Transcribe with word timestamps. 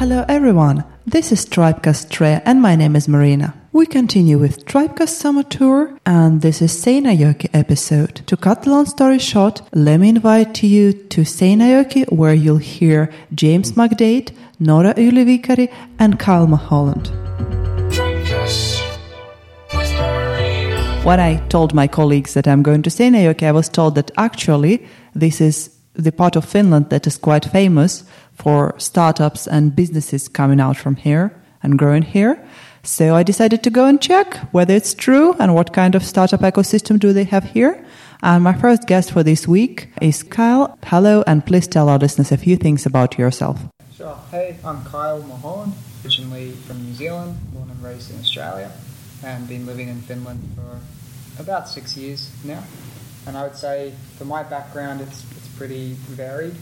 Hello 0.00 0.24
everyone, 0.28 0.82
this 1.06 1.30
is 1.30 1.44
Tribecast 1.44 2.10
Tre 2.10 2.40
and 2.44 2.62
my 2.62 2.74
name 2.74 2.96
is 2.96 3.06
Marina. 3.06 3.54
We 3.72 3.86
continue 3.86 4.38
with 4.38 4.64
Tribecast 4.64 5.10
Summer 5.10 5.42
Tour 5.42 5.96
and 6.06 6.40
this 6.40 6.60
is 6.62 6.72
Seinäjoki 6.72 7.48
episode. 7.52 8.22
To 8.26 8.36
cut 8.36 8.62
the 8.62 8.70
long 8.70 8.86
story 8.86 9.18
short, 9.18 9.62
let 9.72 9.98
me 9.98 10.08
invite 10.08 10.62
you 10.62 10.92
to 10.92 11.20
Seinäjoki 11.20 12.10
where 12.10 12.34
you'll 12.34 12.56
hear 12.56 13.12
James 13.34 13.72
McDade, 13.72 14.34
Nora 14.58 14.94
Ylivikari 14.94 15.72
and 15.98 16.18
Kyle 16.18 16.46
Mulholland. 16.46 17.12
When 21.04 21.20
I 21.20 21.46
told 21.48 21.72
my 21.72 21.86
colleagues 21.86 22.34
that 22.34 22.48
I'm 22.48 22.62
going 22.62 22.82
to 22.82 22.90
Seinäjoki, 22.90 23.44
I 23.44 23.52
was 23.52 23.68
told 23.68 23.94
that 23.94 24.10
actually 24.16 24.86
this 25.14 25.40
is 25.40 25.70
the 25.94 26.12
part 26.12 26.36
of 26.36 26.44
Finland 26.44 26.90
that 26.90 27.06
is 27.06 27.18
quite 27.18 27.44
famous 27.44 28.04
for 28.34 28.74
startups 28.78 29.46
and 29.46 29.74
businesses 29.74 30.28
coming 30.28 30.60
out 30.60 30.76
from 30.76 30.96
here 30.96 31.30
and 31.62 31.78
growing 31.78 32.02
here. 32.02 32.42
So 32.82 33.14
I 33.14 33.22
decided 33.22 33.62
to 33.62 33.70
go 33.70 33.84
and 33.84 34.00
check 34.00 34.36
whether 34.52 34.74
it's 34.74 34.94
true 34.94 35.34
and 35.38 35.54
what 35.54 35.72
kind 35.72 35.94
of 35.94 36.04
startup 36.04 36.40
ecosystem 36.40 36.98
do 36.98 37.12
they 37.12 37.24
have 37.24 37.44
here. 37.44 37.84
And 38.22 38.42
my 38.44 38.54
first 38.54 38.86
guest 38.86 39.12
for 39.12 39.22
this 39.22 39.46
week 39.46 39.88
is 40.00 40.22
Kyle. 40.22 40.78
Hello, 40.84 41.22
and 41.26 41.44
please 41.44 41.66
tell 41.66 41.88
our 41.88 41.98
listeners 41.98 42.32
a 42.32 42.36
few 42.36 42.56
things 42.56 42.86
about 42.86 43.18
yourself. 43.18 43.60
Sure. 43.94 44.16
Hey, 44.30 44.56
I'm 44.64 44.82
Kyle 44.84 45.22
Mulholland, 45.22 45.74
originally 46.04 46.52
from 46.52 46.82
New 46.82 46.94
Zealand, 46.94 47.36
born 47.52 47.70
and 47.70 47.82
raised 47.82 48.10
in 48.10 48.18
Australia, 48.20 48.72
and 49.22 49.46
been 49.46 49.66
living 49.66 49.88
in 49.88 50.00
Finland 50.00 50.40
for 50.54 50.80
about 51.42 51.68
six 51.68 51.96
years 51.96 52.30
now. 52.44 52.62
And 53.26 53.36
I 53.36 53.42
would 53.42 53.56
say, 53.56 53.92
for 54.16 54.24
my 54.24 54.42
background, 54.42 55.02
it's 55.02 55.22
pretty 55.60 55.92
varied 56.08 56.54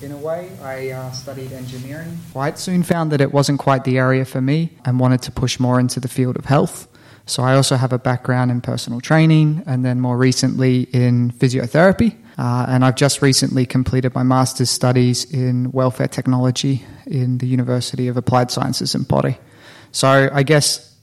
in 0.00 0.12
a 0.12 0.16
way. 0.16 0.48
I 0.62 0.90
uh, 0.90 1.10
studied 1.10 1.50
engineering. 1.50 2.20
Quite 2.30 2.56
soon 2.56 2.84
found 2.84 3.10
that 3.10 3.20
it 3.20 3.32
wasn't 3.32 3.58
quite 3.58 3.82
the 3.82 3.98
area 3.98 4.24
for 4.24 4.40
me 4.40 4.70
and 4.84 5.00
wanted 5.00 5.22
to 5.22 5.32
push 5.32 5.58
more 5.58 5.80
into 5.80 5.98
the 5.98 6.06
field 6.06 6.36
of 6.36 6.44
health. 6.44 6.86
So 7.26 7.42
I 7.42 7.56
also 7.56 7.74
have 7.74 7.92
a 7.92 7.98
background 7.98 8.52
in 8.52 8.60
personal 8.60 9.00
training 9.00 9.64
and 9.66 9.84
then 9.84 10.00
more 10.00 10.16
recently 10.16 10.82
in 10.92 11.32
physiotherapy. 11.32 12.14
Uh, 12.38 12.66
and 12.68 12.84
I've 12.84 12.94
just 12.94 13.22
recently 13.22 13.66
completed 13.66 14.14
my 14.14 14.22
master's 14.22 14.70
studies 14.70 15.24
in 15.32 15.72
welfare 15.72 16.06
technology 16.06 16.86
in 17.06 17.38
the 17.38 17.48
University 17.48 18.06
of 18.06 18.16
Applied 18.16 18.52
Sciences 18.52 18.94
in 18.94 19.04
Pori. 19.04 19.36
So 19.90 20.30
I 20.32 20.44
guess 20.44 20.93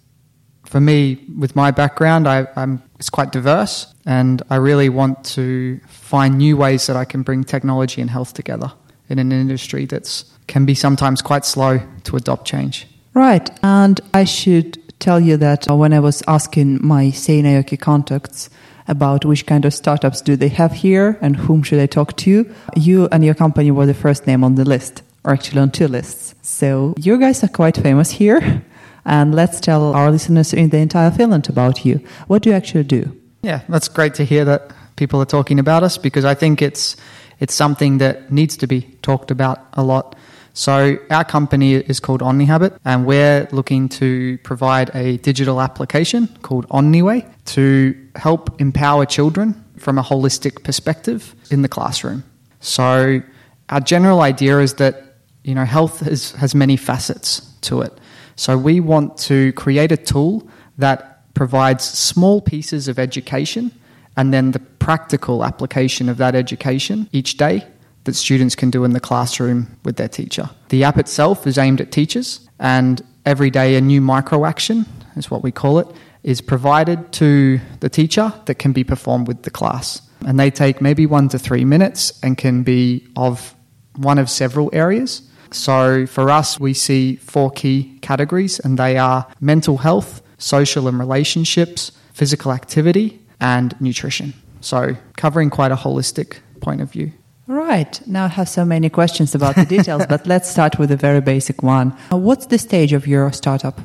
for 0.71 0.79
me, 0.79 1.19
with 1.37 1.53
my 1.53 1.69
background, 1.69 2.29
I, 2.29 2.47
am 2.55 2.81
it's 2.97 3.09
quite 3.09 3.33
diverse, 3.33 3.93
and 4.05 4.41
I 4.49 4.55
really 4.55 4.87
want 4.87 5.25
to 5.35 5.81
find 5.89 6.37
new 6.37 6.55
ways 6.55 6.87
that 6.87 6.95
I 6.95 7.03
can 7.03 7.23
bring 7.23 7.43
technology 7.43 7.99
and 7.99 8.09
health 8.09 8.33
together 8.33 8.71
in 9.09 9.19
an 9.19 9.33
industry 9.33 9.85
that's 9.85 10.23
can 10.47 10.65
be 10.65 10.73
sometimes 10.73 11.21
quite 11.21 11.43
slow 11.43 11.81
to 12.05 12.15
adopt 12.15 12.47
change. 12.47 12.87
Right, 13.13 13.49
and 13.61 13.99
I 14.13 14.23
should 14.23 14.77
tell 14.99 15.19
you 15.19 15.35
that 15.37 15.69
uh, 15.69 15.75
when 15.75 15.91
I 15.91 15.99
was 15.99 16.23
asking 16.25 16.79
my 16.81 17.07
Seinäjoki 17.07 17.77
contacts 17.77 18.49
about 18.87 19.25
which 19.25 19.45
kind 19.45 19.65
of 19.65 19.73
startups 19.73 20.21
do 20.21 20.37
they 20.37 20.47
have 20.49 20.71
here 20.71 21.17
and 21.21 21.35
whom 21.35 21.63
should 21.63 21.79
I 21.79 21.85
talk 21.85 22.15
to, 22.17 22.49
you 22.77 23.09
and 23.11 23.25
your 23.25 23.35
company 23.35 23.71
were 23.71 23.85
the 23.85 23.93
first 23.93 24.25
name 24.25 24.45
on 24.45 24.55
the 24.55 24.63
list, 24.63 25.01
or 25.25 25.33
actually 25.33 25.59
on 25.59 25.71
two 25.71 25.89
lists. 25.89 26.33
So 26.43 26.93
you 26.97 27.19
guys 27.19 27.43
are 27.43 27.49
quite 27.49 27.75
famous 27.75 28.09
here. 28.09 28.63
And 29.05 29.33
let's 29.33 29.59
tell 29.59 29.93
our 29.93 30.11
listeners 30.11 30.53
in 30.53 30.69
the 30.69 30.77
entire 30.77 31.11
Finland 31.11 31.49
about 31.49 31.85
you. 31.85 31.99
What 32.27 32.43
do 32.43 32.49
you 32.49 32.55
actually 32.55 32.83
do? 32.83 33.11
Yeah, 33.41 33.61
that's 33.69 33.87
great 33.87 34.13
to 34.15 34.25
hear 34.25 34.45
that 34.45 34.71
people 34.95 35.19
are 35.19 35.25
talking 35.25 35.59
about 35.59 35.83
us 35.83 35.97
because 35.97 36.25
I 36.25 36.35
think 36.35 36.61
it's 36.61 36.95
it's 37.39 37.55
something 37.55 37.97
that 37.97 38.31
needs 38.31 38.55
to 38.57 38.67
be 38.67 38.81
talked 39.01 39.31
about 39.31 39.57
a 39.73 39.83
lot. 39.83 40.15
So 40.53 40.97
our 41.09 41.23
company 41.23 41.75
is 41.75 41.99
called 41.99 42.21
OmniHabit, 42.21 42.77
and 42.83 43.05
we're 43.05 43.47
looking 43.51 43.89
to 43.89 44.37
provide 44.39 44.91
a 44.93 45.17
digital 45.17 45.61
application 45.61 46.27
called 46.41 46.67
OmniWay 46.69 47.25
to 47.45 47.95
help 48.15 48.61
empower 48.61 49.05
children 49.05 49.55
from 49.77 49.97
a 49.97 50.03
holistic 50.03 50.63
perspective 50.63 51.33
in 51.49 51.61
the 51.61 51.69
classroom. 51.69 52.23
So 52.59 53.21
our 53.69 53.79
general 53.79 54.21
idea 54.21 54.59
is 54.59 54.75
that 54.75 55.15
you 55.43 55.55
know 55.55 55.65
health 55.65 56.01
has, 56.01 56.33
has 56.33 56.53
many 56.53 56.77
facets 56.77 57.41
to 57.61 57.81
it. 57.81 57.97
So 58.41 58.57
we 58.57 58.79
want 58.79 59.17
to 59.29 59.53
create 59.53 59.91
a 59.91 59.97
tool 59.97 60.49
that 60.79 61.31
provides 61.35 61.83
small 61.83 62.41
pieces 62.41 62.87
of 62.87 62.97
education 62.97 63.71
and 64.17 64.33
then 64.33 64.49
the 64.49 64.59
practical 64.59 65.45
application 65.45 66.09
of 66.09 66.17
that 66.17 66.33
education 66.33 67.07
each 67.11 67.37
day 67.37 67.63
that 68.05 68.15
students 68.15 68.55
can 68.55 68.71
do 68.71 68.83
in 68.83 68.93
the 68.93 68.99
classroom 68.99 69.67
with 69.85 69.97
their 69.97 70.07
teacher. 70.07 70.49
The 70.69 70.83
app 70.83 70.97
itself 70.97 71.45
is 71.45 71.59
aimed 71.59 71.81
at 71.81 71.91
teachers, 71.91 72.39
and 72.57 73.03
every 73.27 73.51
day 73.51 73.75
a 73.75 73.81
new 73.81 74.01
micro 74.01 74.43
action, 74.43 74.87
is 75.15 75.29
what 75.29 75.43
we 75.43 75.51
call 75.51 75.77
it, 75.77 75.87
is 76.23 76.41
provided 76.41 77.11
to 77.11 77.59
the 77.79 77.89
teacher 77.89 78.33
that 78.47 78.55
can 78.55 78.71
be 78.71 78.83
performed 78.83 79.27
with 79.27 79.43
the 79.43 79.51
class. 79.51 80.01
And 80.25 80.39
they 80.39 80.49
take 80.49 80.81
maybe 80.81 81.05
one 81.05 81.29
to 81.29 81.37
three 81.37 81.63
minutes 81.63 82.19
and 82.23 82.39
can 82.39 82.63
be 82.63 83.07
of 83.15 83.53
one 83.97 84.17
of 84.17 84.31
several 84.31 84.71
areas. 84.73 85.21
So 85.51 86.05
for 86.07 86.29
us, 86.29 86.59
we 86.59 86.73
see 86.73 87.17
four 87.17 87.51
key 87.51 87.97
categories, 88.01 88.59
and 88.59 88.77
they 88.77 88.97
are 88.97 89.27
mental 89.39 89.77
health, 89.77 90.21
social 90.37 90.87
and 90.87 90.97
relationships, 90.97 91.91
physical 92.13 92.51
activity, 92.51 93.19
and 93.39 93.79
nutrition. 93.81 94.33
So, 94.61 94.95
covering 95.17 95.49
quite 95.49 95.71
a 95.71 95.75
holistic 95.75 96.37
point 96.61 96.81
of 96.81 96.91
view. 96.91 97.11
Right. 97.47 97.99
Now 98.07 98.25
I 98.25 98.27
have 98.27 98.47
so 98.47 98.63
many 98.63 98.89
questions 98.89 99.35
about 99.35 99.55
the 99.55 99.65
details, 99.65 100.05
but 100.07 100.25
let's 100.25 100.49
start 100.49 100.79
with 100.79 100.91
a 100.91 100.95
very 100.95 101.19
basic 101.19 101.63
one. 101.63 101.93
Uh, 102.11 102.17
what's 102.17 102.45
the 102.45 102.57
stage 102.57 102.93
of 102.93 103.07
your 103.07 103.31
startup? 103.33 103.81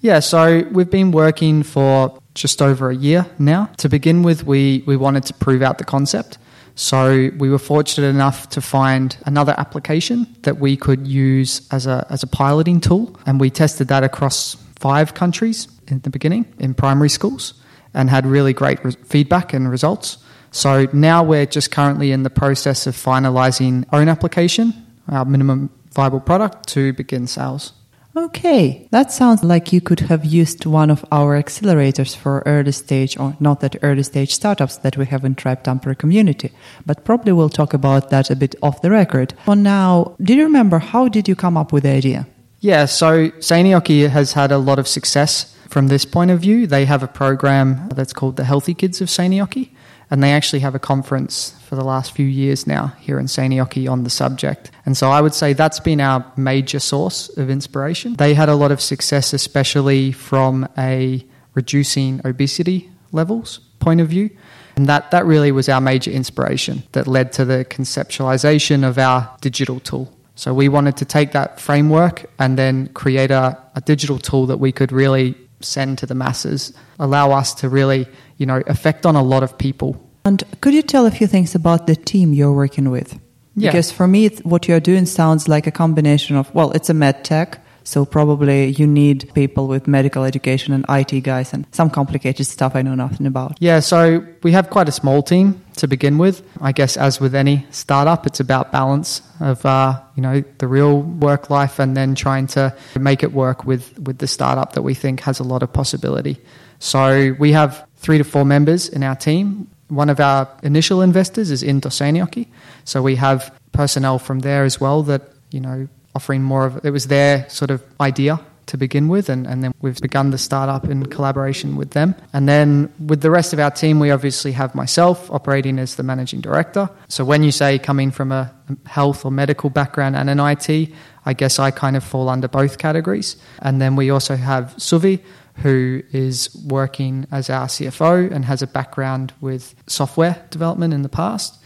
Yeah, 0.00 0.20
so 0.20 0.64
we've 0.70 0.90
been 0.90 1.10
working 1.10 1.62
for 1.62 2.18
just 2.34 2.60
over 2.60 2.90
a 2.90 2.94
year 2.94 3.26
now. 3.38 3.70
To 3.78 3.88
begin 3.88 4.22
with, 4.22 4.44
we, 4.44 4.84
we 4.86 4.96
wanted 4.96 5.24
to 5.24 5.34
prove 5.34 5.62
out 5.62 5.78
the 5.78 5.84
concept. 5.84 6.38
So 6.78 7.30
we 7.36 7.50
were 7.50 7.58
fortunate 7.58 8.06
enough 8.06 8.50
to 8.50 8.60
find 8.60 9.16
another 9.26 9.52
application 9.58 10.32
that 10.42 10.58
we 10.58 10.76
could 10.76 11.08
use 11.08 11.66
as 11.72 11.88
a, 11.88 12.06
as 12.08 12.22
a 12.22 12.28
piloting 12.28 12.80
tool. 12.80 13.18
And 13.26 13.40
we 13.40 13.50
tested 13.50 13.88
that 13.88 14.04
across 14.04 14.54
five 14.76 15.12
countries 15.12 15.66
in 15.88 15.98
the 16.02 16.10
beginning 16.10 16.46
in 16.60 16.74
primary 16.74 17.08
schools 17.08 17.54
and 17.94 18.08
had 18.08 18.24
really 18.26 18.52
great 18.52 18.84
re- 18.84 18.92
feedback 18.92 19.52
and 19.52 19.68
results. 19.68 20.18
So 20.52 20.86
now 20.92 21.24
we're 21.24 21.46
just 21.46 21.72
currently 21.72 22.12
in 22.12 22.22
the 22.22 22.30
process 22.30 22.86
of 22.86 22.94
finalizing 22.94 23.84
our 23.90 24.00
own 24.00 24.08
application, 24.08 24.72
our 25.08 25.24
minimum 25.24 25.70
viable 25.90 26.20
product, 26.20 26.68
to 26.68 26.92
begin 26.92 27.26
sales. 27.26 27.72
Okay, 28.18 28.88
that 28.90 29.12
sounds 29.12 29.44
like 29.44 29.72
you 29.72 29.80
could 29.80 30.00
have 30.00 30.24
used 30.24 30.66
one 30.66 30.90
of 30.90 31.04
our 31.12 31.40
accelerators 31.40 32.16
for 32.16 32.42
early 32.46 32.72
stage 32.72 33.16
or 33.16 33.36
not 33.38 33.60
that 33.60 33.76
early 33.80 34.02
stage 34.02 34.34
startups 34.34 34.78
that 34.78 34.96
we 34.96 35.06
have 35.06 35.24
in 35.24 35.36
Tribe 35.36 35.62
Tampere 35.62 35.96
community. 35.96 36.50
But 36.84 37.04
probably 37.04 37.32
we'll 37.32 37.48
talk 37.48 37.74
about 37.74 38.10
that 38.10 38.28
a 38.28 38.34
bit 38.34 38.56
off 38.60 38.82
the 38.82 38.90
record. 38.90 39.34
For 39.44 39.54
now, 39.54 40.16
do 40.20 40.34
you 40.34 40.42
remember 40.42 40.80
how 40.80 41.06
did 41.06 41.28
you 41.28 41.36
come 41.36 41.56
up 41.56 41.72
with 41.72 41.84
the 41.84 41.90
idea? 41.90 42.26
Yeah, 42.58 42.86
so 42.86 43.28
Seinäjoki 43.38 44.08
has 44.08 44.32
had 44.32 44.50
a 44.50 44.58
lot 44.58 44.80
of 44.80 44.88
success 44.88 45.56
from 45.68 45.86
this 45.86 46.04
point 46.04 46.32
of 46.32 46.40
view. 46.40 46.66
They 46.66 46.86
have 46.86 47.04
a 47.04 47.08
program 47.08 47.88
that's 47.94 48.12
called 48.12 48.36
the 48.36 48.44
Healthy 48.44 48.74
Kids 48.74 49.00
of 49.00 49.06
Seinäjoki, 49.06 49.70
and 50.10 50.24
they 50.24 50.32
actually 50.32 50.60
have 50.60 50.74
a 50.74 50.80
conference 50.80 51.54
for 51.68 51.76
the 51.76 51.84
last 51.84 52.12
few 52.12 52.24
years 52.26 52.66
now 52.66 52.94
here 52.98 53.18
in 53.18 53.26
Seinäjoki 53.26 53.90
on 53.90 54.02
the 54.04 54.10
subject. 54.10 54.70
And 54.86 54.96
so 54.96 55.10
I 55.10 55.20
would 55.20 55.34
say 55.34 55.52
that's 55.52 55.80
been 55.80 56.00
our 56.00 56.24
major 56.34 56.78
source 56.78 57.28
of 57.36 57.50
inspiration. 57.50 58.14
They 58.14 58.32
had 58.32 58.48
a 58.48 58.54
lot 58.54 58.72
of 58.72 58.80
success, 58.80 59.34
especially 59.34 60.12
from 60.12 60.66
a 60.78 61.22
reducing 61.52 62.22
obesity 62.24 62.90
levels 63.12 63.60
point 63.80 64.00
of 64.00 64.08
view. 64.08 64.30
And 64.76 64.86
that, 64.86 65.10
that 65.10 65.26
really 65.26 65.52
was 65.52 65.68
our 65.68 65.80
major 65.80 66.10
inspiration 66.10 66.84
that 66.92 67.06
led 67.06 67.32
to 67.32 67.44
the 67.44 67.66
conceptualization 67.66 68.88
of 68.88 68.96
our 68.96 69.30
digital 69.42 69.80
tool. 69.80 70.10
So 70.36 70.54
we 70.54 70.68
wanted 70.68 70.96
to 70.98 71.04
take 71.04 71.32
that 71.32 71.60
framework 71.60 72.30
and 72.38 72.56
then 72.56 72.86
create 72.94 73.30
a, 73.30 73.58
a 73.74 73.82
digital 73.82 74.18
tool 74.18 74.46
that 74.46 74.58
we 74.58 74.72
could 74.72 74.92
really 74.92 75.34
send 75.60 75.98
to 75.98 76.06
the 76.06 76.14
masses, 76.14 76.72
allow 76.98 77.32
us 77.32 77.52
to 77.54 77.68
really, 77.68 78.06
you 78.38 78.46
know, 78.46 78.62
affect 78.68 79.04
on 79.04 79.16
a 79.16 79.22
lot 79.22 79.42
of 79.42 79.58
people. 79.58 80.00
And 80.28 80.44
could 80.60 80.74
you 80.74 80.82
tell 80.82 81.06
a 81.06 81.10
few 81.10 81.26
things 81.26 81.54
about 81.54 81.86
the 81.86 81.96
team 81.96 82.34
you're 82.34 82.52
working 82.52 82.90
with? 82.90 83.18
Yeah. 83.56 83.70
Because 83.70 83.90
for 83.90 84.06
me, 84.06 84.28
what 84.44 84.68
you're 84.68 84.78
doing 84.78 85.06
sounds 85.06 85.48
like 85.48 85.66
a 85.66 85.70
combination 85.70 86.36
of, 86.36 86.54
well, 86.54 86.70
it's 86.72 86.90
a 86.90 86.94
med 86.94 87.24
tech, 87.24 87.64
so 87.82 88.04
probably 88.04 88.66
you 88.66 88.86
need 88.86 89.32
people 89.32 89.68
with 89.68 89.88
medical 89.88 90.24
education 90.24 90.74
and 90.74 90.84
IT 90.90 91.22
guys 91.22 91.54
and 91.54 91.66
some 91.72 91.88
complicated 91.88 92.44
stuff 92.44 92.76
I 92.76 92.82
know 92.82 92.94
nothing 92.94 93.26
about. 93.26 93.56
Yeah, 93.58 93.80
so 93.80 94.22
we 94.42 94.52
have 94.52 94.68
quite 94.68 94.86
a 94.86 94.92
small 94.92 95.22
team 95.22 95.62
to 95.76 95.88
begin 95.88 96.18
with. 96.18 96.42
I 96.60 96.72
guess 96.72 96.98
as 96.98 97.18
with 97.20 97.34
any 97.34 97.66
startup, 97.70 98.26
it's 98.26 98.38
about 98.38 98.70
balance 98.70 99.22
of 99.40 99.64
uh, 99.64 99.98
you 100.14 100.22
know 100.22 100.44
the 100.58 100.68
real 100.68 101.00
work 101.00 101.48
life 101.48 101.78
and 101.78 101.96
then 101.96 102.14
trying 102.14 102.48
to 102.48 102.76
make 103.00 103.22
it 103.22 103.32
work 103.32 103.64
with 103.64 103.98
with 103.98 104.18
the 104.18 104.26
startup 104.26 104.74
that 104.74 104.82
we 104.82 104.92
think 104.92 105.20
has 105.20 105.40
a 105.40 105.44
lot 105.44 105.62
of 105.62 105.72
possibility. 105.72 106.36
So 106.80 107.34
we 107.38 107.52
have 107.52 107.88
three 107.96 108.18
to 108.18 108.24
four 108.24 108.44
members 108.44 108.90
in 108.90 109.02
our 109.02 109.16
team. 109.16 109.68
One 109.88 110.10
of 110.10 110.20
our 110.20 110.48
initial 110.62 111.02
investors 111.02 111.50
is 111.50 111.62
Into 111.62 111.88
Seinäjoki. 111.88 112.46
So 112.84 113.02
we 113.02 113.16
have 113.16 113.52
personnel 113.72 114.18
from 114.18 114.40
there 114.40 114.64
as 114.64 114.80
well 114.80 115.02
that, 115.04 115.22
you 115.50 115.60
know, 115.60 115.88
offering 116.14 116.42
more 116.42 116.66
of 116.66 116.84
it 116.84 116.90
was 116.90 117.06
their 117.06 117.48
sort 117.48 117.70
of 117.70 117.82
idea 118.00 118.40
to 118.68 118.76
begin 118.76 119.08
with, 119.08 119.28
and, 119.28 119.46
and 119.46 119.64
then 119.64 119.72
we've 119.80 120.00
begun 120.00 120.30
the 120.30 120.38
startup 120.38 120.84
in 120.84 121.06
collaboration 121.06 121.76
with 121.76 121.90
them. 121.90 122.14
And 122.32 122.48
then 122.48 122.92
with 123.06 123.22
the 123.22 123.30
rest 123.30 123.52
of 123.52 123.58
our 123.58 123.70
team, 123.70 123.98
we 123.98 124.10
obviously 124.10 124.52
have 124.52 124.74
myself 124.74 125.30
operating 125.30 125.78
as 125.78 125.96
the 125.96 126.02
managing 126.02 126.40
director. 126.40 126.88
So 127.08 127.24
when 127.24 127.42
you 127.42 127.50
say 127.50 127.78
coming 127.78 128.10
from 128.10 128.30
a 128.30 128.52
health 128.86 129.24
or 129.24 129.30
medical 129.30 129.70
background 129.70 130.16
and 130.16 130.28
an 130.28 130.38
IT, 130.38 130.90
I 131.24 131.32
guess 131.32 131.58
I 131.58 131.70
kind 131.70 131.96
of 131.96 132.04
fall 132.04 132.28
under 132.28 132.48
both 132.48 132.78
categories. 132.78 133.36
And 133.60 133.80
then 133.80 133.96
we 133.96 134.10
also 134.10 134.36
have 134.36 134.74
Suvi, 134.76 135.20
who 135.62 136.02
is 136.12 136.54
working 136.66 137.26
as 137.30 137.50
our 137.50 137.66
CFO 137.66 138.30
and 138.30 138.44
has 138.44 138.62
a 138.62 138.66
background 138.66 139.32
with 139.40 139.74
software 139.86 140.44
development 140.50 140.94
in 140.94 141.02
the 141.02 141.08
past. 141.08 141.62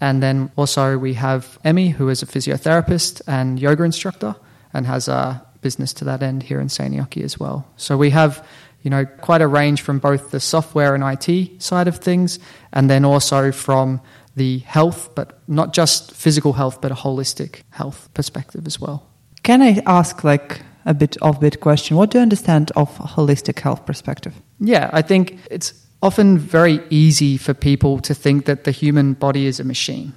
And 0.00 0.22
then 0.22 0.50
also 0.56 0.98
we 0.98 1.14
have 1.14 1.58
Emmy, 1.64 1.90
who 1.90 2.08
is 2.08 2.22
a 2.22 2.26
physiotherapist 2.26 3.22
and 3.26 3.58
yoga 3.60 3.84
instructor 3.84 4.34
and 4.72 4.86
has 4.86 5.08
a 5.08 5.44
business 5.60 5.92
to 5.94 6.04
that 6.04 6.22
end 6.22 6.42
here 6.42 6.60
in 6.60 6.68
Seinäjoki 6.68 7.22
as 7.22 7.38
well. 7.38 7.66
So 7.76 7.96
we 7.96 8.10
have, 8.10 8.46
you 8.82 8.90
know, 8.90 9.04
quite 9.04 9.40
a 9.40 9.46
range 9.46 9.82
from 9.82 9.98
both 9.98 10.30
the 10.30 10.40
software 10.40 10.94
and 10.94 11.02
IT 11.02 11.62
side 11.62 11.88
of 11.88 11.98
things, 11.98 12.38
and 12.72 12.90
then 12.90 13.04
also 13.04 13.50
from 13.52 14.00
the 14.36 14.58
health, 14.58 15.14
but 15.14 15.38
not 15.48 15.72
just 15.72 16.12
physical 16.12 16.52
health, 16.52 16.80
but 16.80 16.90
a 16.90 16.94
holistic 16.94 17.60
health 17.70 18.10
perspective 18.14 18.66
as 18.66 18.80
well. 18.80 19.06
Can 19.42 19.62
I 19.62 19.82
ask 19.86 20.24
like 20.24 20.60
a 20.86 20.94
bit 20.94 21.16
off-bit 21.22 21.60
question? 21.60 21.96
What 21.96 22.10
do 22.10 22.18
you 22.18 22.22
understand 22.22 22.72
of 22.76 22.96
holistic 22.98 23.60
health 23.60 23.86
perspective? 23.86 24.34
Yeah, 24.60 24.90
I 24.92 25.02
think 25.02 25.38
it's 25.50 25.72
often 26.02 26.38
very 26.38 26.80
easy 26.90 27.36
for 27.36 27.54
people 27.54 27.98
to 28.00 28.14
think 28.14 28.44
that 28.44 28.64
the 28.64 28.70
human 28.70 29.14
body 29.14 29.46
is 29.46 29.60
a 29.60 29.64
machine. 29.64 30.12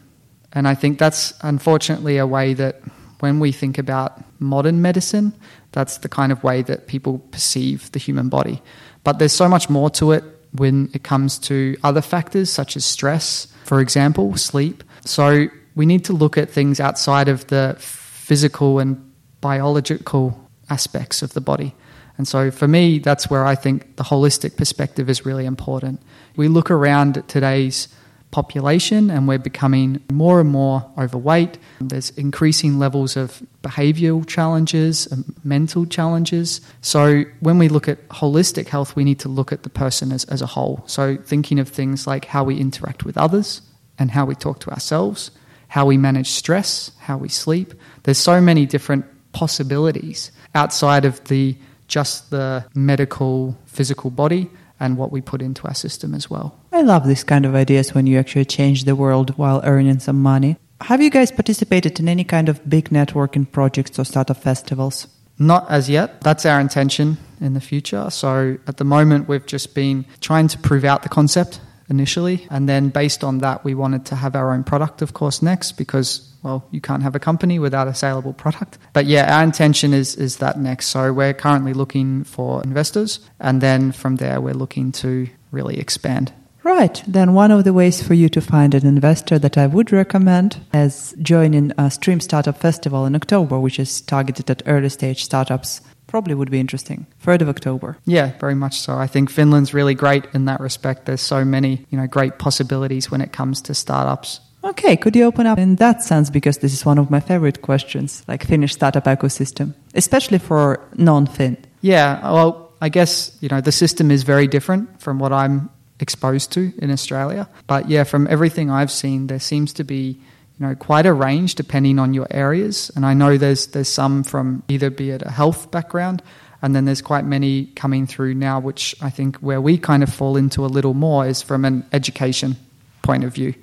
And 0.53 0.67
I 0.67 0.75
think 0.75 0.99
that's 0.99 1.33
unfortunately 1.41 2.17
a 2.17 2.27
way 2.27 2.53
that 2.55 2.81
when 3.19 3.39
we 3.39 3.51
think 3.51 3.77
about 3.77 4.21
modern 4.39 4.81
medicine, 4.81 5.33
that's 5.71 5.99
the 5.99 6.09
kind 6.09 6.31
of 6.31 6.43
way 6.43 6.61
that 6.63 6.87
people 6.87 7.19
perceive 7.31 7.91
the 7.91 7.99
human 7.99 8.29
body. 8.29 8.61
But 9.03 9.19
there's 9.19 9.33
so 9.33 9.47
much 9.47 9.69
more 9.69 9.89
to 9.91 10.11
it 10.11 10.23
when 10.53 10.89
it 10.93 11.03
comes 11.03 11.39
to 11.39 11.77
other 11.83 12.01
factors 12.01 12.51
such 12.51 12.75
as 12.75 12.85
stress, 12.85 13.47
for 13.63 13.79
example, 13.79 14.35
sleep. 14.37 14.83
So 15.05 15.47
we 15.75 15.85
need 15.85 16.05
to 16.05 16.13
look 16.13 16.37
at 16.37 16.49
things 16.49 16.79
outside 16.79 17.27
of 17.27 17.47
the 17.47 17.75
physical 17.79 18.79
and 18.79 19.03
biological 19.41 20.46
aspects 20.69 21.21
of 21.21 21.33
the 21.33 21.41
body. 21.41 21.75
And 22.17 22.27
so 22.27 22.51
for 22.51 22.67
me, 22.67 22.99
that's 22.99 23.29
where 23.29 23.45
I 23.45 23.55
think 23.55 23.95
the 23.95 24.03
holistic 24.03 24.57
perspective 24.57 25.09
is 25.09 25.25
really 25.25 25.45
important. 25.45 26.01
We 26.35 26.47
look 26.47 26.71
around 26.71 27.23
today's 27.27 27.87
population 28.31 29.09
and 29.09 29.27
we're 29.27 29.37
becoming 29.37 30.03
more 30.11 30.41
and 30.41 30.49
more 30.49 30.89
overweight. 30.97 31.57
There's 31.79 32.09
increasing 32.11 32.77
levels 32.77 33.15
of 33.15 33.41
behavioral 33.63 34.27
challenges, 34.27 35.07
and 35.07 35.23
mental 35.43 35.85
challenges. 35.85 36.61
So 36.81 37.23
when 37.39 37.57
we 37.57 37.69
look 37.69 37.87
at 37.87 38.07
holistic 38.09 38.67
health, 38.67 38.95
we 38.95 39.03
need 39.03 39.19
to 39.19 39.29
look 39.29 39.51
at 39.51 39.63
the 39.63 39.69
person 39.69 40.11
as, 40.11 40.25
as 40.25 40.41
a 40.41 40.45
whole. 40.45 40.83
So 40.87 41.17
thinking 41.17 41.59
of 41.59 41.69
things 41.69 42.05
like 42.05 42.25
how 42.25 42.43
we 42.43 42.59
interact 42.59 43.05
with 43.05 43.17
others 43.17 43.61
and 43.97 44.11
how 44.11 44.25
we 44.25 44.35
talk 44.35 44.59
to 44.61 44.71
ourselves, 44.71 45.31
how 45.69 45.85
we 45.85 45.97
manage 45.97 46.29
stress, 46.29 46.91
how 46.99 47.17
we 47.17 47.29
sleep. 47.29 47.73
There's 48.03 48.17
so 48.17 48.41
many 48.41 48.65
different 48.65 49.05
possibilities 49.31 50.31
outside 50.57 51.05
of 51.05 51.23
the 51.25 51.55
just 51.87 52.31
the 52.31 52.65
medical 52.75 53.57
physical 53.65 54.09
body 54.09 54.49
and 54.79 54.97
what 54.97 55.11
we 55.11 55.21
put 55.21 55.41
into 55.41 55.67
our 55.67 55.73
system 55.73 56.13
as 56.13 56.29
well. 56.29 56.53
I 56.71 56.81
love 56.81 57.07
this 57.07 57.23
kind 57.23 57.45
of 57.45 57.55
ideas 57.55 57.93
when 57.93 58.07
you 58.07 58.19
actually 58.19 58.45
change 58.45 58.83
the 58.83 58.95
world 58.95 59.37
while 59.37 59.61
earning 59.63 59.99
some 59.99 60.21
money. 60.21 60.57
Have 60.81 61.01
you 61.01 61.09
guys 61.09 61.31
participated 61.31 61.99
in 61.99 62.07
any 62.07 62.23
kind 62.23 62.49
of 62.49 62.67
big 62.69 62.89
networking 62.89 63.51
projects 63.51 63.97
or 63.97 64.05
startup 64.05 64.37
festivals? 64.37 65.07
Not 65.39 65.69
as 65.69 65.89
yet. 65.89 66.21
That's 66.21 66.45
our 66.45 66.59
intention 66.59 67.17
in 67.41 67.53
the 67.53 67.61
future. 67.61 68.09
So 68.09 68.57
at 68.67 68.77
the 68.77 68.83
moment, 68.83 69.27
we've 69.27 69.45
just 69.45 69.73
been 69.73 70.05
trying 70.19 70.47
to 70.49 70.57
prove 70.57 70.83
out 70.83 71.03
the 71.03 71.09
concept 71.09 71.61
initially. 71.89 72.47
And 72.49 72.67
then 72.67 72.89
based 72.89 73.23
on 73.23 73.39
that, 73.39 73.63
we 73.63 73.75
wanted 73.75 74.05
to 74.07 74.15
have 74.15 74.35
our 74.35 74.53
own 74.53 74.63
product, 74.63 75.01
of 75.01 75.13
course, 75.13 75.41
next 75.41 75.73
because, 75.73 76.33
well, 76.43 76.65
you 76.71 76.81
can't 76.81 77.03
have 77.03 77.15
a 77.15 77.19
company 77.19 77.59
without 77.59 77.87
a 77.87 77.93
saleable 77.93 78.33
product. 78.33 78.77
But 78.93 79.05
yeah, 79.05 79.37
our 79.37 79.43
intention 79.43 79.93
is, 79.93 80.15
is 80.15 80.37
that 80.37 80.59
next. 80.59 80.87
So 80.87 81.13
we're 81.13 81.33
currently 81.33 81.73
looking 81.73 82.23
for 82.23 82.63
investors. 82.63 83.19
And 83.39 83.61
then 83.61 83.91
from 83.91 84.17
there, 84.17 84.41
we're 84.41 84.53
looking 84.53 84.91
to 84.93 85.27
really 85.51 85.79
expand. 85.79 86.33
Right. 86.63 87.01
Then 87.07 87.33
one 87.33 87.51
of 87.51 87.63
the 87.63 87.71
ways 87.71 88.05
for 88.05 88.13
you 88.13 88.27
to 88.27 88.41
find 88.41 88.75
an 88.75 88.85
investor 88.85 89.39
that 89.39 89.57
I 89.57 89.67
would 89.67 89.93
recommend 89.93 90.59
is 90.73 91.15
joining 91.21 91.71
a 91.77 91.89
Stream 91.89 92.19
Startup 92.19 92.57
Festival 92.57 93.05
in 93.05 93.15
October, 93.15 93.57
which 93.57 93.79
is 93.79 94.01
targeted 94.01 94.49
at 94.49 94.63
early 94.65 94.89
stage 94.89 95.23
startups 95.23 95.79
probably 96.07 96.33
would 96.33 96.49
be 96.49 96.59
interesting. 96.59 97.05
3rd 97.23 97.41
of 97.41 97.49
October. 97.49 97.97
Yeah, 98.05 98.31
very 98.39 98.55
much 98.55 98.79
so. 98.79 98.97
I 98.97 99.07
think 99.07 99.29
Finland's 99.29 99.73
really 99.73 99.93
great 99.93 100.25
in 100.33 100.45
that 100.45 100.59
respect. 100.59 101.05
There's 101.05 101.21
so 101.21 101.45
many, 101.45 101.85
you 101.89 101.97
know, 101.97 102.07
great 102.07 102.39
possibilities 102.39 103.11
when 103.11 103.21
it 103.21 103.31
comes 103.31 103.61
to 103.63 103.73
startups. 103.73 104.39
Okay, 104.63 104.97
could 104.97 105.15
you 105.15 105.25
open 105.25 105.45
up 105.45 105.59
in 105.59 105.75
that 105.75 106.01
sense 106.01 106.29
because 106.29 106.57
this 106.57 106.73
is 106.73 106.85
one 106.85 106.97
of 106.97 107.09
my 107.09 107.19
favorite 107.19 107.61
questions, 107.61 108.23
like 108.27 108.43
Finnish 108.45 108.73
startup 108.73 109.05
ecosystem, 109.05 109.73
especially 109.93 110.39
for 110.39 110.79
non-Finn. 110.95 111.57
Yeah, 111.81 112.19
well, 112.31 112.71
I 112.81 112.89
guess, 112.89 113.37
you 113.39 113.49
know, 113.49 113.61
the 113.61 113.71
system 113.71 114.11
is 114.11 114.23
very 114.23 114.47
different 114.47 114.99
from 114.99 115.19
what 115.19 115.31
I'm 115.31 115.69
exposed 115.99 116.51
to 116.53 116.73
in 116.79 116.91
Australia. 116.91 117.47
But 117.67 117.89
yeah, 117.89 118.03
from 118.03 118.27
everything 118.29 118.69
I've 118.69 118.91
seen, 118.91 119.27
there 119.27 119.39
seems 119.39 119.73
to 119.73 119.83
be 119.83 120.19
you 120.59 120.65
know 120.65 120.75
quite 120.75 121.05
a 121.05 121.13
range 121.13 121.55
depending 121.55 121.99
on 121.99 122.13
your 122.13 122.27
areas. 122.31 122.91
And 122.95 123.05
I 123.05 123.13
know 123.13 123.37
there's 123.37 123.67
there's 123.67 123.89
some 123.89 124.23
from 124.23 124.63
either 124.67 124.89
be 124.89 125.11
it 125.11 125.21
a 125.21 125.29
health 125.29 125.71
background, 125.71 126.21
and 126.61 126.75
then 126.75 126.85
there's 126.85 127.01
quite 127.01 127.25
many 127.25 127.67
coming 127.75 128.07
through 128.07 128.33
now, 128.33 128.59
which 128.59 128.95
I 129.01 129.09
think 129.09 129.37
where 129.37 129.61
we 129.61 129.77
kind 129.77 130.03
of 130.03 130.13
fall 130.13 130.37
into 130.37 130.65
a 130.65 130.67
little 130.67 130.93
more 130.93 131.27
is 131.27 131.41
from 131.41 131.65
an 131.65 131.85
education 131.93 132.55
point 133.03 133.23
of 133.23 133.33
view. 133.33 133.53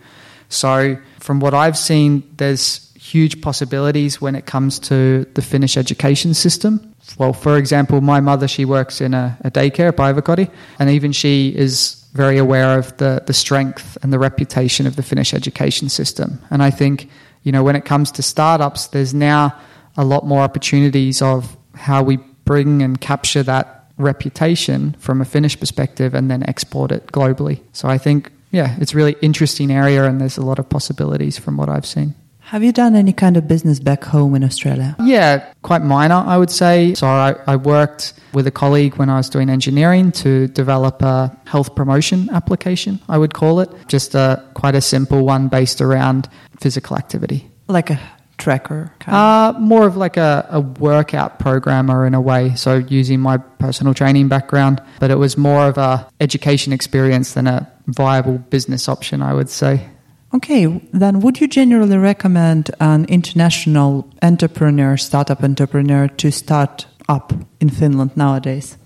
So 0.49 0.97
from 1.21 1.41
what 1.41 1.55
I've 1.55 1.77
seen, 1.77 2.23
there's 2.37 2.93
huge 2.95 3.41
possibilities 3.43 4.21
when 4.21 4.35
it 4.35 4.47
comes 4.47 4.79
to 4.79 5.25
the 5.35 5.43
Finnish 5.43 5.77
education 5.77 6.33
system. 6.35 6.95
Well, 7.19 7.33
for 7.33 7.59
example, 7.59 8.01
my 8.01 8.21
mother 8.21 8.49
she 8.49 8.65
works 8.65 9.01
in 9.01 9.13
a, 9.15 9.37
a 9.43 9.51
daycare, 9.51 9.93
Päiväkoti, 9.93 10.51
and 10.79 10.91
even 10.91 11.13
she 11.13 11.49
is 11.49 12.04
very 12.15 12.39
aware 12.39 12.79
of 12.79 12.97
the, 12.97 13.23
the 13.27 13.35
strength 13.35 13.99
and 14.03 14.13
the 14.13 14.19
reputation 14.19 14.87
of 14.87 14.97
the 14.97 15.03
Finnish 15.03 15.35
education 15.35 15.89
system. 15.89 16.41
And 16.51 16.63
I 16.63 16.71
think, 16.71 17.11
you 17.43 17.53
know, 17.53 17.63
when 17.63 17.77
it 17.77 17.85
comes 17.85 18.11
to 18.13 18.23
startups, 18.23 18.87
there's 18.89 19.13
now 19.13 19.55
a 19.97 20.05
lot 20.05 20.25
more 20.25 20.41
opportunities 20.41 21.21
of 21.21 21.57
how 21.75 22.03
we 22.03 22.19
bring 22.45 22.83
and 22.83 23.01
capture 23.01 23.43
that 23.43 23.91
reputation 23.99 24.97
from 24.99 25.21
a 25.21 25.25
Finnish 25.25 25.59
perspective 25.59 26.15
and 26.15 26.31
then 26.31 26.43
export 26.49 26.93
it 26.93 27.07
globally. 27.09 27.61
So 27.73 27.89
I 27.89 27.99
think, 27.99 28.31
yeah, 28.51 28.77
it's 28.81 28.95
really 28.95 29.17
interesting 29.21 29.71
area 29.71 30.05
and 30.05 30.21
there's 30.21 30.37
a 30.37 30.45
lot 30.45 30.59
of 30.59 30.69
possibilities 30.69 31.39
from 31.39 31.57
what 31.57 31.69
I've 31.69 31.87
seen. 31.87 32.15
Have 32.45 32.63
you 32.63 32.73
done 32.73 32.95
any 32.95 33.13
kind 33.13 33.37
of 33.37 33.49
business 33.49 33.81
back 33.81 34.05
home 34.05 34.35
in 34.35 34.45
Australia? 34.45 34.95
Yeah, 35.01 35.53
quite 35.63 35.83
minor, 35.83 36.17
I 36.27 36.37
would 36.37 36.51
say. 36.51 36.95
So 36.95 37.07
I, 37.07 37.35
I, 37.47 37.57
worked 37.57 38.13
with 38.35 38.47
a 38.47 38.51
colleague 38.51 38.97
when 38.97 39.09
I 39.09 39.17
was 39.17 39.31
doing 39.31 39.49
engineering 39.49 40.13
to 40.13 40.49
develop 40.49 41.01
a 41.03 41.35
health 41.47 41.75
promotion 41.75 42.29
application, 42.31 43.01
I 43.09 43.17
would 43.17 43.33
call 43.33 43.61
it. 43.61 43.71
Just 43.89 44.15
a, 44.15 44.45
quite 44.53 44.75
a 44.75 44.83
simple 44.83 45.25
one 45.25 45.49
based 45.49 45.81
around 45.81 46.29
physical 46.61 46.97
activity. 46.99 47.51
Like 47.67 47.89
a 47.89 47.99
tracker? 48.37 48.93
Uh, 49.07 49.55
more 49.59 49.87
of 49.87 49.97
like 49.97 50.19
a, 50.19 50.47
a 50.51 50.61
workout 50.61 51.39
programmer 51.39 52.07
in 52.07 52.13
a 52.13 52.21
way. 52.21 52.55
So 52.57 52.77
using 52.77 53.21
my 53.21 53.39
personal 53.39 53.95
training 53.95 54.29
background, 54.29 54.83
but 55.01 55.11
it 55.11 55.17
was 55.17 55.39
more 55.39 55.67
of 55.67 55.79
a 55.79 56.07
education 56.21 56.73
experience 56.73 57.33
than 57.33 57.47
a 57.47 57.71
viable 57.87 58.39
business 58.39 58.89
option, 58.89 59.23
I 59.23 59.33
would 59.33 59.49
say. 59.49 59.89
Okay, 60.35 60.67
then 60.93 61.21
would 61.21 61.41
you 61.41 61.47
generally 61.47 61.97
recommend 61.97 62.71
an 62.81 63.05
international 63.05 64.11
entrepreneur, 64.21 64.97
startup 64.97 65.45
entrepreneur, 65.45 66.09
to 66.09 66.33
start 66.33 66.87
up 67.09 67.33
in 67.61 67.71
Finland 67.71 68.17
nowadays? 68.17 68.77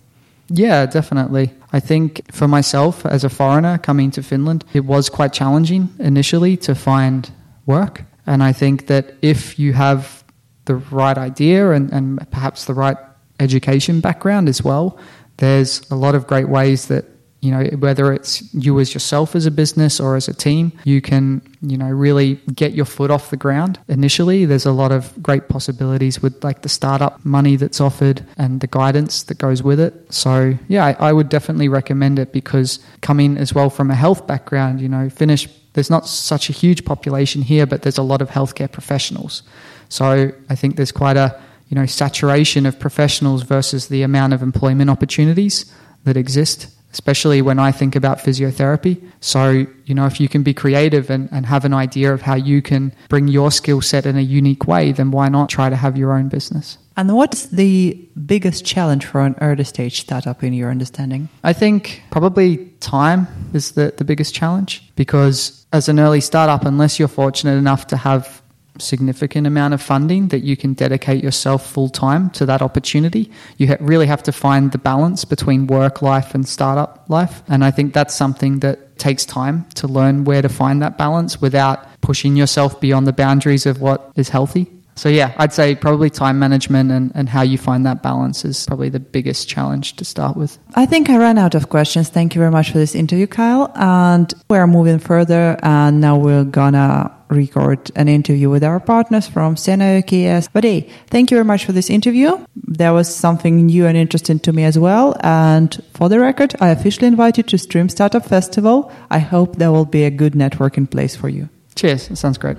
Yeah, 0.50 0.84
definitely. 0.84 1.50
I 1.72 1.80
think 1.80 2.20
for 2.32 2.48
myself 2.48 3.06
as 3.06 3.24
a 3.24 3.30
foreigner 3.30 3.78
coming 3.78 4.10
to 4.10 4.22
Finland, 4.22 4.64
it 4.74 4.84
was 4.84 5.08
quite 5.08 5.32
challenging 5.32 5.88
initially 5.98 6.56
to 6.58 6.74
find 6.74 7.30
work. 7.64 8.04
And 8.26 8.42
I 8.42 8.52
think 8.52 8.86
that 8.86 9.14
if 9.22 9.58
you 9.58 9.72
have 9.72 10.24
the 10.66 10.76
right 10.90 11.16
idea 11.16 11.70
and, 11.70 11.90
and 11.92 12.30
perhaps 12.30 12.66
the 12.66 12.74
right 12.74 12.98
education 13.40 14.00
background 14.00 14.48
as 14.48 14.62
well, 14.62 14.98
there's 15.38 15.80
a 15.90 15.94
lot 15.94 16.14
of 16.14 16.26
great 16.26 16.48
ways 16.48 16.88
that 16.88 17.04
you 17.40 17.50
know 17.52 17.64
whether 17.78 18.12
it's 18.12 18.52
you 18.52 18.80
as 18.80 18.94
yourself 18.94 19.36
as 19.36 19.46
a 19.46 19.50
business 19.50 20.00
or 20.00 20.16
as 20.16 20.26
a 20.26 20.34
team 20.34 20.72
you 20.84 21.00
can 21.00 21.40
you 21.62 21.76
know 21.76 21.88
really 21.88 22.34
get 22.54 22.72
your 22.72 22.84
foot 22.84 23.10
off 23.10 23.30
the 23.30 23.36
ground. 23.36 23.78
Initially 23.88 24.44
there's 24.44 24.66
a 24.66 24.72
lot 24.72 24.92
of 24.92 25.22
great 25.22 25.48
possibilities 25.48 26.20
with 26.20 26.42
like 26.42 26.62
the 26.62 26.68
startup 26.68 27.24
money 27.24 27.56
that's 27.56 27.80
offered 27.80 28.24
and 28.36 28.60
the 28.60 28.66
guidance 28.66 29.22
that 29.24 29.38
goes 29.38 29.62
with 29.62 29.78
it. 29.78 30.12
So 30.12 30.54
yeah 30.68 30.86
i, 30.86 31.08
I 31.08 31.12
would 31.12 31.28
definitely 31.28 31.68
recommend 31.68 32.18
it 32.18 32.32
because 32.32 32.80
coming 33.02 33.36
as 33.36 33.54
well 33.54 33.70
from 33.70 33.90
a 33.90 33.94
health 33.94 34.26
background 34.26 34.80
you 34.80 34.88
know 34.88 35.08
Finnish 35.08 35.48
there's 35.74 35.90
not 35.90 36.08
such 36.08 36.50
a 36.50 36.52
huge 36.52 36.84
population 36.84 37.42
here 37.42 37.66
but 37.66 37.82
there's 37.82 37.98
a 37.98 38.02
lot 38.02 38.20
of 38.20 38.30
healthcare 38.30 38.70
professionals. 38.70 39.42
So 39.88 40.32
i 40.50 40.54
think 40.54 40.76
there's 40.76 40.92
quite 40.92 41.16
a 41.16 41.40
you 41.68 41.76
know 41.76 41.86
saturation 41.86 42.66
of 42.66 42.78
professionals 42.80 43.42
versus 43.42 43.88
the 43.88 44.02
amount 44.02 44.32
of 44.32 44.42
employment 44.42 44.90
opportunities 44.90 45.72
that 46.04 46.16
exist 46.16 46.68
especially 46.92 47.42
when 47.42 47.58
I 47.58 47.72
think 47.72 47.94
about 47.96 48.18
physiotherapy. 48.18 49.00
So, 49.20 49.66
you 49.84 49.94
know, 49.94 50.06
if 50.06 50.20
you 50.20 50.28
can 50.28 50.42
be 50.42 50.54
creative 50.54 51.10
and, 51.10 51.28
and 51.32 51.46
have 51.46 51.64
an 51.64 51.74
idea 51.74 52.12
of 52.12 52.22
how 52.22 52.34
you 52.34 52.62
can 52.62 52.92
bring 53.08 53.28
your 53.28 53.50
skill 53.50 53.80
set 53.80 54.06
in 54.06 54.16
a 54.16 54.22
unique 54.22 54.66
way, 54.66 54.92
then 54.92 55.10
why 55.10 55.28
not 55.28 55.48
try 55.48 55.68
to 55.68 55.76
have 55.76 55.96
your 55.96 56.12
own 56.12 56.28
business? 56.28 56.78
And 56.96 57.14
what's 57.14 57.46
the 57.46 58.08
biggest 58.26 58.64
challenge 58.64 59.04
for 59.04 59.20
an 59.20 59.36
early 59.40 59.64
stage 59.64 60.00
startup 60.00 60.42
in 60.42 60.52
your 60.52 60.70
understanding? 60.70 61.28
I 61.44 61.52
think 61.52 62.02
probably 62.10 62.66
time 62.80 63.28
is 63.52 63.72
the, 63.72 63.94
the 63.96 64.04
biggest 64.04 64.34
challenge 64.34 64.82
because 64.96 65.64
as 65.72 65.88
an 65.88 66.00
early 66.00 66.20
startup, 66.20 66.64
unless 66.64 66.98
you're 66.98 67.06
fortunate 67.06 67.56
enough 67.56 67.86
to 67.88 67.96
have 67.96 68.42
significant 68.80 69.46
amount 69.46 69.74
of 69.74 69.82
funding 69.82 70.28
that 70.28 70.40
you 70.40 70.56
can 70.56 70.74
dedicate 70.74 71.22
yourself 71.22 71.66
full 71.66 71.88
time 71.88 72.30
to 72.30 72.46
that 72.46 72.62
opportunity. 72.62 73.30
You 73.56 73.68
ha- 73.68 73.76
really 73.80 74.06
have 74.06 74.22
to 74.24 74.32
find 74.32 74.72
the 74.72 74.78
balance 74.78 75.24
between 75.24 75.66
work 75.66 76.02
life 76.02 76.34
and 76.34 76.46
startup 76.46 77.04
life. 77.08 77.42
And 77.48 77.64
I 77.64 77.70
think 77.70 77.94
that's 77.94 78.14
something 78.14 78.60
that 78.60 78.98
takes 78.98 79.24
time 79.24 79.64
to 79.74 79.86
learn 79.86 80.24
where 80.24 80.42
to 80.42 80.48
find 80.48 80.82
that 80.82 80.98
balance 80.98 81.40
without 81.40 81.86
pushing 82.00 82.36
yourself 82.36 82.80
beyond 82.80 83.06
the 83.06 83.12
boundaries 83.12 83.66
of 83.66 83.80
what 83.80 84.10
is 84.16 84.28
healthy. 84.28 84.66
So, 84.98 85.08
yeah, 85.08 85.32
I'd 85.36 85.52
say 85.52 85.76
probably 85.76 86.10
time 86.10 86.40
management 86.40 86.90
and, 86.90 87.12
and 87.14 87.28
how 87.28 87.42
you 87.42 87.56
find 87.56 87.86
that 87.86 88.02
balance 88.02 88.44
is 88.44 88.66
probably 88.66 88.88
the 88.88 88.98
biggest 88.98 89.48
challenge 89.48 89.94
to 89.96 90.04
start 90.04 90.36
with. 90.36 90.58
I 90.74 90.86
think 90.86 91.08
I 91.08 91.18
ran 91.18 91.38
out 91.38 91.54
of 91.54 91.68
questions. 91.68 92.08
Thank 92.08 92.34
you 92.34 92.40
very 92.40 92.50
much 92.50 92.72
for 92.72 92.78
this 92.78 92.96
interview, 92.96 93.28
Kyle. 93.28 93.70
And 93.76 94.34
we're 94.50 94.66
moving 94.66 94.98
further, 94.98 95.56
and 95.62 96.00
now 96.00 96.18
we're 96.18 96.42
gonna 96.42 97.14
record 97.30 97.90
an 97.96 98.08
interview 98.08 98.50
with 98.50 98.64
our 98.64 98.80
partners 98.80 99.28
from 99.28 99.54
Seinäjoki 99.54 100.24
ES. 100.24 100.48
But 100.48 100.64
hey, 100.64 100.88
thank 101.08 101.30
you 101.30 101.36
very 101.36 101.44
much 101.44 101.64
for 101.64 101.72
this 101.72 101.90
interview. 101.90 102.38
There 102.54 102.92
was 102.92 103.14
something 103.14 103.66
new 103.66 103.86
and 103.86 103.96
interesting 103.96 104.38
to 104.40 104.52
me 104.52 104.64
as 104.64 104.78
well. 104.78 105.16
And 105.20 105.82
for 105.94 106.08
the 106.08 106.20
record, 106.20 106.54
I 106.60 106.68
officially 106.68 107.06
invite 107.06 107.36
you 107.36 107.42
to 107.44 107.58
Stream 107.58 107.88
Startup 107.88 108.24
Festival. 108.24 108.92
I 109.10 109.18
hope 109.18 109.56
there 109.56 109.72
will 109.72 109.84
be 109.84 110.04
a 110.04 110.10
good 110.10 110.34
networking 110.34 110.90
place 110.90 111.16
for 111.16 111.28
you. 111.28 111.48
Cheers. 111.74 112.08
That 112.08 112.16
sounds 112.16 112.38
great. 112.38 112.56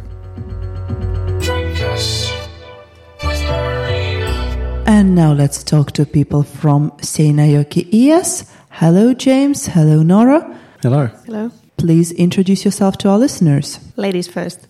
And 4.85 5.15
now 5.15 5.33
let's 5.33 5.63
talk 5.63 5.91
to 5.93 6.05
people 6.05 6.43
from 6.43 6.91
Seinäjoki 6.97 7.87
ES. 7.93 8.51
Hello, 8.69 9.13
James. 9.13 9.67
Hello, 9.67 10.01
Nora. 10.03 10.59
Hello. 10.81 11.07
Hello. 11.25 11.51
Please 11.79 12.11
introduce 12.11 12.65
yourself 12.65 12.97
to 12.97 13.07
our 13.07 13.17
listeners. 13.17 13.79
Ladies 13.95 14.27
first. 14.27 14.67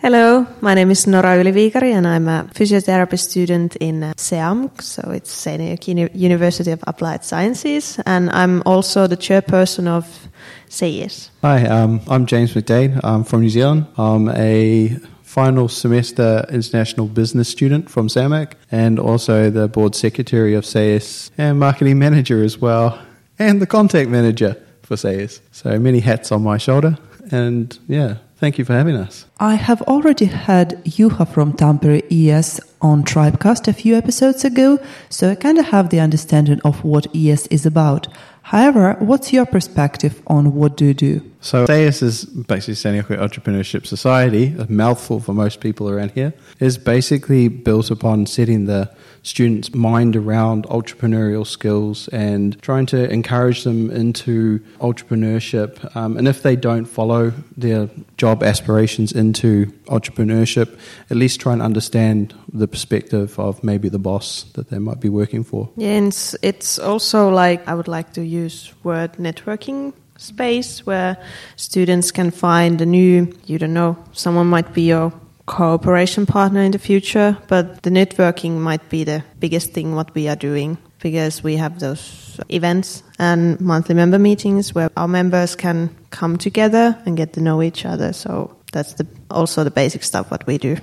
Hello, 0.00 0.46
my 0.60 0.74
name 0.74 0.92
is 0.92 1.04
Nora 1.04 1.36
Yliviikari 1.38 1.92
and 1.92 2.06
I'm 2.06 2.28
a 2.28 2.48
physiotherapy 2.54 3.18
student 3.18 3.74
in 3.76 4.04
uh, 4.04 4.12
SEAMK, 4.16 4.80
so 4.80 5.10
it's 5.10 5.34
Seinäjoki 5.34 6.08
University 6.14 6.70
of 6.70 6.84
Applied 6.86 7.24
Sciences, 7.24 7.98
and 8.06 8.30
I'm 8.30 8.62
also 8.64 9.08
the 9.08 9.16
chairperson 9.16 9.88
of 9.88 10.28
SEIS. 10.68 11.32
Hi, 11.42 11.66
um, 11.66 12.00
I'm 12.06 12.26
James 12.26 12.54
McDade. 12.54 13.00
I'm 13.02 13.24
from 13.24 13.40
New 13.40 13.50
Zealand. 13.50 13.88
I'm 13.98 14.28
a 14.28 14.96
final 15.24 15.68
semester 15.68 16.46
international 16.48 17.08
business 17.08 17.48
student 17.48 17.90
from 17.90 18.08
SEAMK 18.08 18.52
and 18.70 19.00
also 19.00 19.50
the 19.50 19.66
board 19.66 19.96
secretary 19.96 20.54
of 20.54 20.64
SAIS 20.64 21.32
and 21.36 21.58
marketing 21.58 21.98
manager 21.98 22.44
as 22.44 22.56
well, 22.60 23.00
and 23.36 23.60
the 23.60 23.66
contact 23.66 24.08
manager 24.10 24.56
for 24.86 24.96
SAIS. 24.96 25.40
So 25.52 25.78
many 25.78 26.00
hats 26.00 26.32
on 26.32 26.42
my 26.42 26.58
shoulder, 26.58 26.96
and 27.30 27.78
yeah, 27.88 28.16
thank 28.36 28.58
you 28.58 28.64
for 28.64 28.72
having 28.72 28.96
us. 28.96 29.26
I 29.38 29.56
have 29.56 29.82
already 29.82 30.26
had 30.26 30.82
Juha 30.84 31.28
from 31.28 31.52
Tampere 31.52 32.02
ES 32.10 32.60
on 32.80 33.02
Tribecast 33.02 33.68
a 33.68 33.72
few 33.72 33.96
episodes 33.96 34.44
ago, 34.44 34.78
so 35.10 35.30
I 35.30 35.34
kind 35.34 35.58
of 35.58 35.66
have 35.66 35.90
the 35.90 36.00
understanding 36.00 36.60
of 36.64 36.84
what 36.84 37.06
ES 37.14 37.46
is 37.48 37.66
about. 37.66 38.08
However, 38.42 38.94
what's 39.00 39.32
your 39.32 39.44
perspective 39.44 40.22
on 40.28 40.54
what 40.54 40.76
do 40.76 40.84
you 40.84 40.94
do? 40.94 41.20
So 41.40 41.66
SAIS 41.66 42.00
is 42.00 42.24
basically 42.24 42.74
Seinäjoki 42.74 43.18
Entrepreneurship 43.18 43.86
Society, 43.86 44.54
a 44.56 44.70
mouthful 44.70 45.18
for 45.18 45.32
most 45.32 45.60
people 45.60 45.90
around 45.90 46.12
here, 46.12 46.32
is 46.60 46.78
basically 46.78 47.48
built 47.48 47.90
upon 47.90 48.26
setting 48.26 48.66
the 48.66 48.88
students' 49.26 49.74
mind 49.74 50.14
around 50.14 50.66
entrepreneurial 50.66 51.44
skills 51.44 52.06
and 52.08 52.60
trying 52.62 52.86
to 52.86 53.10
encourage 53.10 53.64
them 53.64 53.90
into 53.90 54.60
entrepreneurship. 54.78 55.96
Um, 55.96 56.16
and 56.16 56.28
if 56.28 56.42
they 56.42 56.54
don't 56.54 56.84
follow 56.84 57.32
their 57.56 57.90
job 58.16 58.44
aspirations 58.44 59.10
into 59.10 59.66
entrepreneurship, 59.86 60.78
at 61.10 61.16
least 61.16 61.40
try 61.40 61.52
and 61.52 61.60
understand 61.60 62.34
the 62.52 62.68
perspective 62.68 63.36
of 63.38 63.64
maybe 63.64 63.88
the 63.88 63.98
boss 63.98 64.44
that 64.54 64.70
they 64.70 64.78
might 64.78 65.00
be 65.00 65.08
working 65.08 65.42
for. 65.42 65.68
Yeah, 65.76 65.96
and 65.96 66.06
it's, 66.08 66.36
it's 66.42 66.78
also 66.78 67.28
like 67.28 67.66
I 67.66 67.74
would 67.74 67.88
like 67.88 68.12
to 68.12 68.24
use 68.24 68.72
word 68.84 69.14
networking 69.14 69.92
space 70.18 70.86
where 70.86 71.16
students 71.56 72.12
can 72.12 72.30
find 72.30 72.80
a 72.80 72.86
new, 72.86 73.36
you 73.46 73.58
don't 73.58 73.74
know, 73.74 73.98
someone 74.12 74.46
might 74.46 74.72
be 74.72 74.82
your 74.82 75.12
cooperation 75.46 76.26
partner 76.26 76.60
in 76.60 76.72
the 76.72 76.78
future, 76.78 77.36
but 77.48 77.82
the 77.82 77.90
networking 77.90 78.58
might 78.58 78.88
be 78.90 79.04
the 79.04 79.22
biggest 79.38 79.72
thing 79.72 79.94
what 79.94 80.14
we 80.14 80.28
are 80.28 80.36
doing 80.36 80.76
because 81.00 81.42
we 81.44 81.56
have 81.56 81.78
those 81.78 82.38
events 82.48 83.02
and 83.18 83.60
monthly 83.60 83.94
member 83.94 84.18
meetings 84.18 84.74
where 84.74 84.90
our 84.96 85.08
members 85.08 85.54
can 85.56 85.88
come 86.10 86.36
together 86.36 86.96
and 87.06 87.16
get 87.16 87.32
to 87.34 87.40
know 87.40 87.62
each 87.62 87.84
other. 87.86 88.12
So 88.12 88.56
that's 88.72 88.94
the, 88.94 89.06
also 89.30 89.64
the 89.64 89.70
basic 89.70 90.02
stuff 90.02 90.30
what 90.30 90.46
we 90.46 90.58
do. 90.58 90.76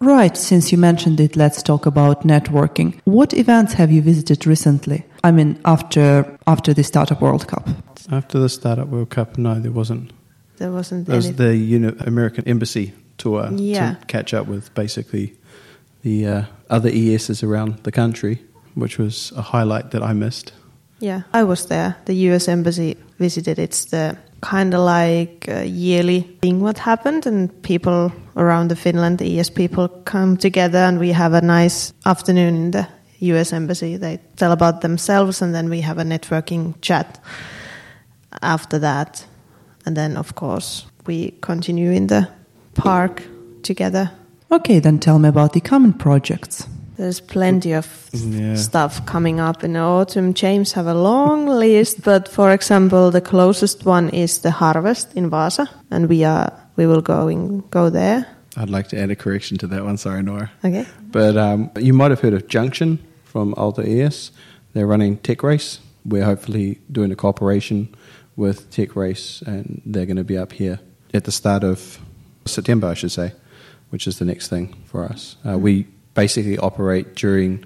Right, 0.00 0.36
since 0.36 0.70
you 0.70 0.78
mentioned 0.78 1.18
it, 1.20 1.34
let's 1.36 1.62
talk 1.62 1.86
about 1.86 2.22
networking. 2.22 3.00
What 3.04 3.34
events 3.34 3.72
have 3.74 3.90
you 3.90 4.00
visited 4.00 4.46
recently? 4.46 5.04
I 5.24 5.32
mean, 5.32 5.58
after 5.64 6.38
after 6.46 6.72
the 6.72 6.84
Startup 6.84 7.20
World 7.20 7.48
Cup. 7.48 7.68
After 8.10 8.38
the 8.38 8.48
Startup 8.48 8.86
World 8.86 9.10
Cup, 9.10 9.38
no, 9.38 9.58
there 9.58 9.72
wasn't. 9.72 10.12
There 10.58 10.70
wasn't. 10.70 11.06
There 11.06 11.16
was 11.16 11.26
any- 11.26 11.34
the 11.36 11.56
Uni- 11.56 11.96
American 12.06 12.44
Embassy 12.46 12.92
tour 13.18 13.48
Yeah. 13.52 13.94
to 13.94 14.06
catch 14.06 14.32
up 14.34 14.46
with 14.46 14.72
basically 14.74 15.34
the 16.02 16.26
uh, 16.26 16.42
other 16.70 16.88
ESs 16.90 17.42
around 17.42 17.78
the 17.82 17.92
country, 17.92 18.38
which 18.74 18.98
was 18.98 19.32
a 19.36 19.42
highlight 19.42 19.90
that 19.90 20.02
I 20.02 20.12
missed. 20.12 20.52
Yeah, 21.00 21.22
I 21.32 21.44
was 21.44 21.66
there. 21.66 21.94
The 22.06 22.14
U.S. 22.30 22.48
Embassy 22.48 22.96
visited. 23.18 23.58
It's 23.58 23.84
the 23.86 24.16
kind 24.40 24.74
of 24.74 24.80
like 24.80 25.46
a 25.48 25.64
yearly 25.64 26.20
thing 26.40 26.60
what 26.60 26.78
happened, 26.78 27.26
and 27.26 27.50
people 27.62 28.10
around 28.36 28.68
the 28.70 28.76
Finland, 28.76 29.18
the 29.18 29.38
ES 29.38 29.50
people, 29.50 29.88
come 30.04 30.36
together, 30.36 30.78
and 30.78 30.98
we 30.98 31.12
have 31.12 31.34
a 31.34 31.40
nice 31.40 31.92
afternoon 32.04 32.54
in 32.56 32.70
the 32.70 32.86
U.S. 33.20 33.52
Embassy. 33.52 33.96
They 33.96 34.18
tell 34.36 34.52
about 34.52 34.80
themselves, 34.80 35.42
and 35.42 35.54
then 35.54 35.70
we 35.70 35.80
have 35.82 35.98
a 35.98 36.04
networking 36.04 36.74
chat 36.80 37.20
after 38.42 38.78
that, 38.80 39.26
and 39.86 39.96
then 39.96 40.16
of 40.16 40.34
course 40.34 40.86
we 41.06 41.32
continue 41.40 41.90
in 41.92 42.06
the 42.08 42.28
park 42.74 43.22
together. 43.62 44.10
Okay, 44.50 44.80
then 44.80 44.98
tell 44.98 45.18
me 45.18 45.28
about 45.28 45.52
the 45.52 45.60
common 45.60 45.92
projects. 45.92 46.66
There's 46.96 47.20
plenty 47.20 47.74
of 47.74 47.86
Yeah. 48.12 48.56
stuff 48.56 49.04
coming 49.06 49.40
up 49.40 49.62
in 49.64 49.72
the 49.74 49.80
autumn. 49.80 50.34
James 50.34 50.72
have 50.72 50.86
a 50.86 50.94
long 50.94 51.46
list, 51.60 52.02
but 52.02 52.28
for 52.28 52.52
example, 52.52 53.10
the 53.10 53.20
closest 53.20 53.84
one 53.86 54.08
is 54.10 54.38
the 54.38 54.50
harvest 54.50 55.14
in 55.14 55.30
Vasa, 55.30 55.68
and 55.90 56.08
we 56.08 56.24
are 56.24 56.50
we 56.76 56.86
will 56.86 57.00
go 57.02 57.14
going 57.22 57.62
go 57.70 57.90
there. 57.90 58.24
I'd 58.56 58.70
like 58.70 58.88
to 58.88 58.96
add 59.02 59.10
a 59.10 59.16
correction 59.16 59.58
to 59.58 59.66
that 59.68 59.84
one. 59.84 59.96
Sorry, 59.96 60.22
Nora. 60.22 60.50
Okay. 60.64 60.86
But 61.12 61.36
um, 61.36 61.70
you 61.78 61.92
might 61.94 62.10
have 62.10 62.20
heard 62.20 62.34
of 62.34 62.48
Junction 62.48 62.98
from 63.24 63.54
Aalto 63.54 63.84
ES. 63.86 64.32
They're 64.72 64.86
running 64.86 65.18
Tech 65.18 65.42
Race. 65.42 65.78
We're 66.04 66.24
hopefully 66.24 66.78
doing 66.90 67.12
a 67.12 67.16
cooperation 67.16 67.88
with 68.36 68.68
Tech 68.70 68.96
Race, 68.96 69.42
and 69.46 69.82
they're 69.86 70.06
going 70.06 70.16
to 70.16 70.24
be 70.24 70.36
up 70.38 70.52
here 70.52 70.80
at 71.14 71.24
the 71.24 71.32
start 71.32 71.62
of 71.64 71.98
September, 72.48 72.88
I 72.88 72.94
should 72.94 73.12
say, 73.12 73.32
which 73.90 74.06
is 74.06 74.18
the 74.18 74.24
next 74.24 74.48
thing 74.48 74.74
for 74.86 75.04
us. 75.04 75.36
Uh, 75.48 75.58
we 75.58 75.86
basically 76.14 76.58
operate 76.58 77.14
during 77.14 77.64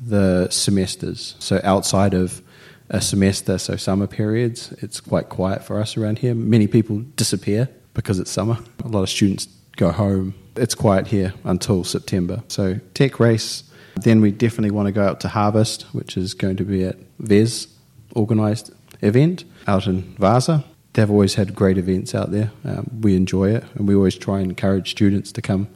the 0.00 0.48
semesters, 0.50 1.36
so 1.38 1.60
outside 1.64 2.14
of 2.14 2.42
a 2.90 3.00
semester, 3.00 3.58
so 3.58 3.76
summer 3.76 4.06
periods, 4.06 4.72
it's 4.78 5.00
quite 5.00 5.28
quiet 5.28 5.64
for 5.64 5.80
us 5.80 5.96
around 5.96 6.18
here. 6.18 6.34
Many 6.34 6.66
people 6.66 6.98
disappear 7.16 7.68
because 7.94 8.18
it's 8.18 8.30
summer. 8.30 8.58
A 8.84 8.88
lot 8.88 9.02
of 9.02 9.08
students 9.08 9.46
go 9.76 9.90
home. 9.90 10.34
It's 10.56 10.74
quiet 10.74 11.06
here 11.06 11.32
until 11.44 11.84
September. 11.84 12.42
So 12.48 12.80
tech 12.92 13.18
race. 13.18 13.64
Then 13.96 14.20
we 14.20 14.32
definitely 14.32 14.72
want 14.72 14.86
to 14.86 14.92
go 14.92 15.04
out 15.04 15.20
to 15.20 15.28
harvest, 15.28 15.82
which 15.94 16.16
is 16.16 16.34
going 16.34 16.56
to 16.56 16.64
be 16.64 16.84
at 16.84 16.96
VES, 17.20 17.68
organised 18.16 18.72
event 19.00 19.44
out 19.66 19.86
in 19.86 20.02
Vasa. 20.18 20.64
They've 20.94 21.10
always 21.10 21.34
had 21.34 21.54
great 21.54 21.76
events 21.76 22.14
out 22.14 22.30
there. 22.30 22.50
Um, 22.64 22.88
we 23.02 23.16
enjoy 23.16 23.50
it, 23.50 23.64
and 23.74 23.86
we 23.86 23.94
always 23.94 24.16
try 24.16 24.40
and 24.40 24.50
encourage 24.50 24.90
students 24.90 25.32
to 25.32 25.42
come 25.42 25.68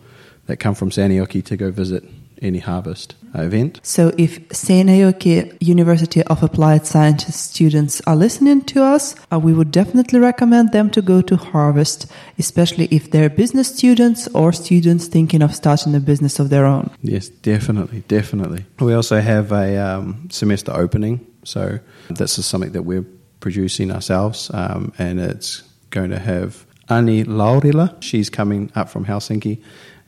that 0.47 0.57
come 0.57 0.75
from 0.75 0.91
Seinäjoki 0.91 1.45
to 1.45 1.57
go 1.57 1.71
visit 1.71 2.05
any 2.41 2.59
harvest 2.59 3.15
uh, 3.37 3.43
event. 3.43 3.81
So, 3.83 4.13
if 4.17 4.49
Seinäjoki 4.49 5.57
University 5.61 6.23
of 6.23 6.43
Applied 6.43 6.87
Sciences 6.87 7.35
students 7.35 8.01
are 8.07 8.17
listening 8.17 8.63
to 8.63 8.83
us, 8.83 9.15
uh, 9.33 9.39
we 9.39 9.53
would 9.53 9.71
definitely 9.71 10.19
recommend 10.19 10.73
them 10.73 10.91
to 10.91 11.03
go 11.03 11.21
to 11.23 11.37
Harvest, 11.37 12.07
especially 12.39 12.87
if 12.91 13.11
they're 13.11 13.29
business 13.29 13.69
students 13.69 14.29
or 14.29 14.53
students 14.53 15.07
thinking 15.07 15.43
of 15.43 15.55
starting 15.55 15.95
a 15.95 16.01
business 16.01 16.39
of 16.39 16.49
their 16.49 16.65
own. 16.65 16.91
Yes, 17.03 17.29
definitely, 17.29 18.05
definitely. 18.09 18.65
We 18.81 18.95
also 18.95 19.21
have 19.21 19.53
a 19.53 19.77
um, 19.77 20.29
semester 20.31 20.73
opening, 20.73 21.27
so 21.45 21.79
this 22.09 22.39
is 22.39 22.47
something 22.47 22.73
that 22.73 22.83
we're 22.83 23.05
producing 23.49 23.91
ourselves, 23.91 24.51
um, 24.53 24.93
and 24.99 25.19
it's 25.19 25.63
going 25.89 26.11
to 26.11 26.19
have 26.19 26.67
Ani 26.91 27.25
Laurila. 27.25 27.97
She's 28.01 28.29
coming 28.29 28.71
up 28.75 28.91
from 28.91 29.07
Helsinki 29.07 29.59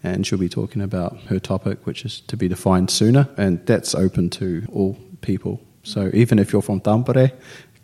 and 0.02 0.26
she'll 0.26 0.38
be 0.38 0.48
talking 0.48 0.82
about 0.82 1.16
her 1.28 1.38
topic, 1.38 1.86
which 1.86 2.04
is 2.04 2.20
to 2.20 2.36
be 2.36 2.48
defined 2.48 2.90
sooner, 2.90 3.28
and 3.36 3.64
that's 3.66 3.94
open 3.94 4.30
to 4.30 4.66
all 4.72 4.98
people. 5.20 5.60
So 5.82 6.10
even 6.12 6.38
if 6.38 6.52
you're 6.52 6.62
from 6.62 6.80
Tampere, 6.80 7.32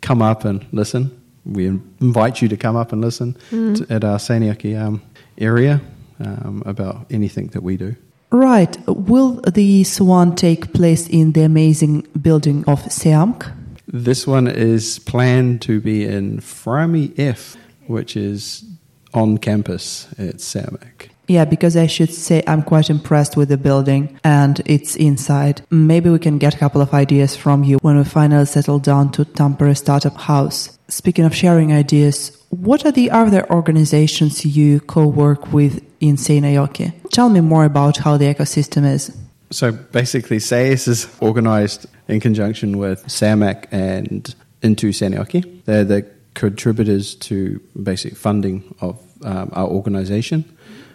come 0.01 0.21
up 0.21 0.45
and 0.45 0.65
listen. 0.71 1.09
We 1.45 1.67
invite 1.67 2.41
you 2.41 2.47
to 2.49 2.57
come 2.57 2.75
up 2.75 2.91
and 2.91 3.01
listen 3.01 3.35
mm. 3.51 3.77
to, 3.77 3.93
at 3.93 4.03
our 4.03 4.19
Seinäjoki 4.19 4.79
um, 4.79 5.01
area 5.37 5.81
um, 6.19 6.61
about 6.65 7.05
anything 7.09 7.47
that 7.47 7.63
we 7.63 7.77
do. 7.77 7.95
Right. 8.31 8.77
Will 8.87 9.41
this 9.53 10.01
one 10.01 10.35
take 10.35 10.73
place 10.73 11.07
in 11.07 11.31
the 11.31 11.43
amazing 11.43 12.05
building 12.21 12.63
of 12.67 12.79
SEAMK? 12.91 13.45
This 13.87 14.27
one 14.27 14.47
is 14.47 14.99
planned 14.99 15.61
to 15.63 15.79
be 15.79 16.05
in 16.05 16.39
Frami 16.39 17.17
F, 17.17 17.55
which 17.87 18.17
is 18.17 18.65
on 19.13 19.37
campus 19.37 20.07
at 20.17 20.41
SEAMK. 20.41 21.09
Yeah, 21.27 21.43
because 21.43 21.75
I 21.75 21.87
should 21.87 22.13
say 22.13 22.41
I'm 22.47 22.63
quite 22.63 22.89
impressed 22.89 23.35
with 23.35 23.49
the 23.49 23.57
building 23.57 24.17
and 24.23 24.61
its 24.65 24.95
inside. 24.95 25.61
Maybe 25.69 26.09
we 26.09 26.19
can 26.19 26.37
get 26.37 26.55
a 26.55 26.57
couple 26.57 26.81
of 26.81 26.93
ideas 26.93 27.35
from 27.35 27.63
you 27.65 27.77
when 27.81 27.97
we 27.97 28.03
finally 28.05 28.45
settle 28.45 28.79
down 28.79 29.11
to 29.13 29.25
Tampere 29.25 29.75
Startup 29.75 30.15
House. 30.15 30.77
Speaking 30.87 31.25
of 31.25 31.35
sharing 31.35 31.73
ideas, 31.73 32.31
what 32.49 32.85
are 32.85 32.93
the 32.93 33.11
other 33.11 33.49
organizations 33.51 34.45
you 34.45 34.79
co-work 34.81 35.51
with 35.51 35.83
in 35.99 36.15
Seinäjoki? 36.15 36.93
Tell 37.11 37.27
me 37.27 37.41
more 37.41 37.65
about 37.65 37.97
how 37.97 38.15
the 38.15 38.33
ecosystem 38.33 38.89
is. 38.89 39.11
So 39.51 39.73
basically, 39.73 40.39
SAES 40.39 40.87
is 40.87 41.17
organized 41.19 41.87
in 42.07 42.19
conjunction 42.19 42.77
with 42.77 43.07
SEAMK 43.07 43.67
and 43.71 44.33
Into 44.61 44.89
Seinäjoki. 44.89 45.63
They're 45.65 45.83
the 45.83 46.05
contributors 46.33 47.15
to 47.15 47.59
basic 47.81 48.15
funding 48.15 48.75
of 48.81 48.99
um, 49.23 49.49
our 49.53 49.67
organization. 49.67 50.45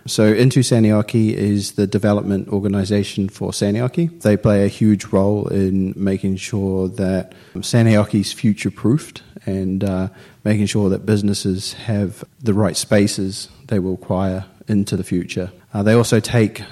So 0.06 0.24
Into 0.24 0.60
Seinäjoki 0.60 1.32
is 1.32 1.72
the 1.72 1.86
development 1.86 2.48
organization 2.48 3.28
for 3.28 3.50
Seinäjoki. 3.50 4.20
They 4.22 4.36
play 4.36 4.64
a 4.64 4.68
huge 4.68 5.06
role 5.06 5.46
in 5.46 5.94
making 5.96 6.36
sure 6.36 6.88
that 6.88 7.34
Seinäjoki 7.54 8.20
is 8.20 8.32
future-proofed 8.32 9.22
and 9.46 9.84
uh, 9.84 10.08
making 10.44 10.66
sure 10.66 10.88
that 10.88 11.06
businesses 11.06 11.74
have 11.74 12.24
the 12.40 12.54
right 12.54 12.76
spaces 12.76 13.48
they 13.68 13.78
will 13.78 13.92
require 13.92 14.44
into 14.66 14.96
the 14.96 15.04
future. 15.04 15.52
Uh, 15.72 15.82
they 15.82 15.94
also 15.94 16.20
take 16.20 16.62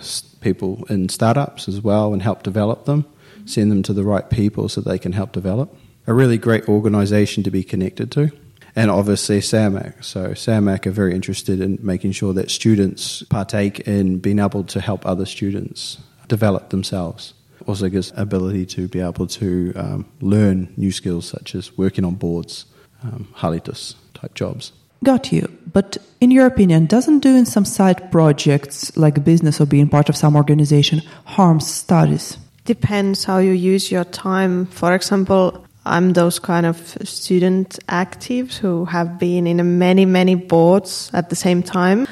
people 0.40 0.84
in 0.88 1.08
startups 1.08 1.68
as 1.68 1.80
well 1.80 2.12
and 2.12 2.22
help 2.22 2.42
develop 2.42 2.84
them, 2.84 3.04
send 3.50 3.70
them 3.70 3.82
to 3.82 3.92
the 3.92 4.04
right 4.04 4.28
people 4.30 4.68
so 4.68 4.80
they 4.80 4.98
can 4.98 5.12
help 5.12 5.32
develop. 5.32 5.76
A 6.06 6.14
really 6.14 6.38
great 6.38 6.68
organization 6.68 7.42
to 7.42 7.50
be 7.50 7.62
connected 7.62 8.10
to 8.12 8.30
and 8.76 8.90
obviously 8.90 9.40
SEAMK. 9.40 10.02
So 10.02 10.34
SEAMK 10.34 10.86
are 10.86 10.90
very 10.90 11.14
interested 11.14 11.60
in 11.60 11.78
making 11.82 12.12
sure 12.12 12.32
that 12.34 12.50
students 12.50 13.22
partake 13.24 13.80
in 13.80 14.18
being 14.18 14.38
able 14.38 14.64
to 14.64 14.80
help 14.80 15.04
other 15.06 15.26
students 15.26 15.98
develop 16.28 16.70
themselves. 16.70 17.34
Also 17.66 17.88
gives 17.88 18.12
ability 18.16 18.66
to 18.66 18.88
be 18.88 19.00
able 19.00 19.26
to 19.26 19.72
um, 19.76 20.06
learn 20.20 20.72
new 20.76 20.92
skills 20.92 21.26
such 21.26 21.54
as 21.54 21.76
working 21.76 22.04
on 22.04 22.14
boards, 22.14 22.64
um, 23.02 23.28
hallitus 23.36 23.94
type 24.14 24.34
jobs. 24.34 24.72
Got 25.02 25.32
you. 25.32 25.48
But 25.72 25.96
in 26.20 26.30
your 26.30 26.46
opinion, 26.46 26.86
doesn't 26.86 27.20
doing 27.20 27.44
some 27.44 27.64
side 27.64 28.10
projects 28.10 28.96
like 28.96 29.24
business 29.24 29.60
or 29.60 29.66
being 29.66 29.88
part 29.88 30.08
of 30.08 30.16
some 30.16 30.36
organization 30.36 31.00
harm 31.24 31.60
studies? 31.60 32.36
Depends 32.64 33.24
how 33.24 33.38
you 33.38 33.52
use 33.52 33.90
your 33.90 34.04
time. 34.04 34.66
For 34.66 34.94
example, 34.94 35.64
I'm 35.86 36.12
those 36.12 36.38
kind 36.38 36.66
of 36.66 36.76
student 37.04 37.78
actives 37.88 38.56
who 38.56 38.84
have 38.84 39.18
been 39.18 39.46
in 39.46 39.78
many, 39.78 40.04
many 40.04 40.34
boards 40.34 41.10
at 41.12 41.30
the 41.30 41.36
same 41.36 41.62
time. 41.62 42.06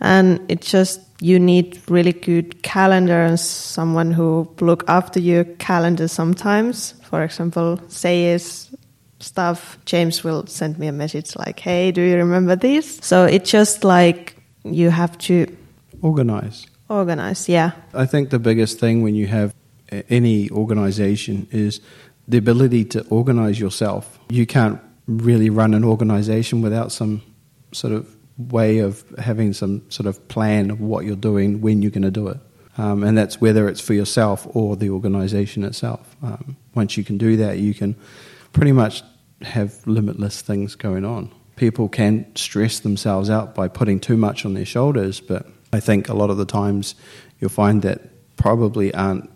And 0.00 0.40
it's 0.48 0.70
just, 0.70 1.00
you 1.20 1.38
need 1.38 1.80
really 1.88 2.12
good 2.12 2.62
calendar 2.62 3.22
and 3.22 3.40
someone 3.40 4.12
who 4.12 4.48
look 4.60 4.84
after 4.88 5.20
your 5.20 5.44
calendar 5.44 6.08
sometimes. 6.08 6.92
For 7.02 7.22
example, 7.22 7.80
SAES 7.88 8.74
stuff, 9.20 9.78
James 9.86 10.22
will 10.22 10.46
send 10.46 10.78
me 10.78 10.86
a 10.86 10.92
message 10.92 11.34
like, 11.36 11.58
hey, 11.60 11.92
do 11.92 12.02
you 12.02 12.16
remember 12.16 12.56
this? 12.56 12.98
So 13.02 13.24
it's 13.24 13.50
just 13.50 13.84
like 13.84 14.36
you 14.64 14.90
have 14.90 15.16
to 15.18 15.46
organize. 16.02 16.66
Organize, 16.90 17.48
yeah. 17.48 17.72
I 17.94 18.04
think 18.04 18.28
the 18.28 18.38
biggest 18.38 18.78
thing 18.78 19.02
when 19.02 19.14
you 19.14 19.26
have 19.28 19.54
any 20.08 20.50
organization 20.50 21.46
is 21.50 21.80
the 22.26 22.38
ability 22.38 22.84
to 22.86 23.06
organize 23.08 23.60
yourself. 23.60 24.18
You 24.30 24.46
can't 24.46 24.80
really 25.06 25.50
run 25.50 25.74
an 25.74 25.84
organization 25.84 26.62
without 26.62 26.92
some 26.92 27.22
sort 27.72 27.92
of 27.92 28.14
way 28.38 28.78
of 28.78 29.04
having 29.18 29.52
some 29.52 29.88
sort 29.90 30.06
of 30.06 30.26
plan 30.28 30.70
of 30.70 30.80
what 30.80 31.04
you're 31.04 31.16
doing, 31.16 31.60
when 31.60 31.82
you're 31.82 31.90
going 31.90 32.02
to 32.02 32.10
do 32.10 32.28
it. 32.28 32.38
Um, 32.76 33.04
and 33.04 33.16
that's 33.16 33.40
whether 33.40 33.68
it's 33.68 33.80
for 33.80 33.94
yourself 33.94 34.46
or 34.56 34.76
the 34.76 34.90
organization 34.90 35.62
itself. 35.62 36.16
Um, 36.22 36.56
once 36.74 36.96
you 36.96 37.04
can 37.04 37.18
do 37.18 37.36
that, 37.36 37.58
you 37.58 37.72
can 37.72 37.94
pretty 38.52 38.72
much 38.72 39.02
have 39.42 39.86
limitless 39.86 40.40
things 40.40 40.74
going 40.74 41.04
on. 41.04 41.30
People 41.56 41.88
can 41.88 42.34
stress 42.34 42.80
themselves 42.80 43.30
out 43.30 43.54
by 43.54 43.68
putting 43.68 44.00
too 44.00 44.16
much 44.16 44.44
on 44.44 44.54
their 44.54 44.64
shoulders, 44.64 45.20
but 45.20 45.46
I 45.72 45.78
think 45.78 46.08
a 46.08 46.14
lot 46.14 46.30
of 46.30 46.36
the 46.36 46.44
times 46.44 46.96
you'll 47.38 47.50
find 47.50 47.82
that 47.82 48.00
probably 48.36 48.92
aren't 48.92 49.30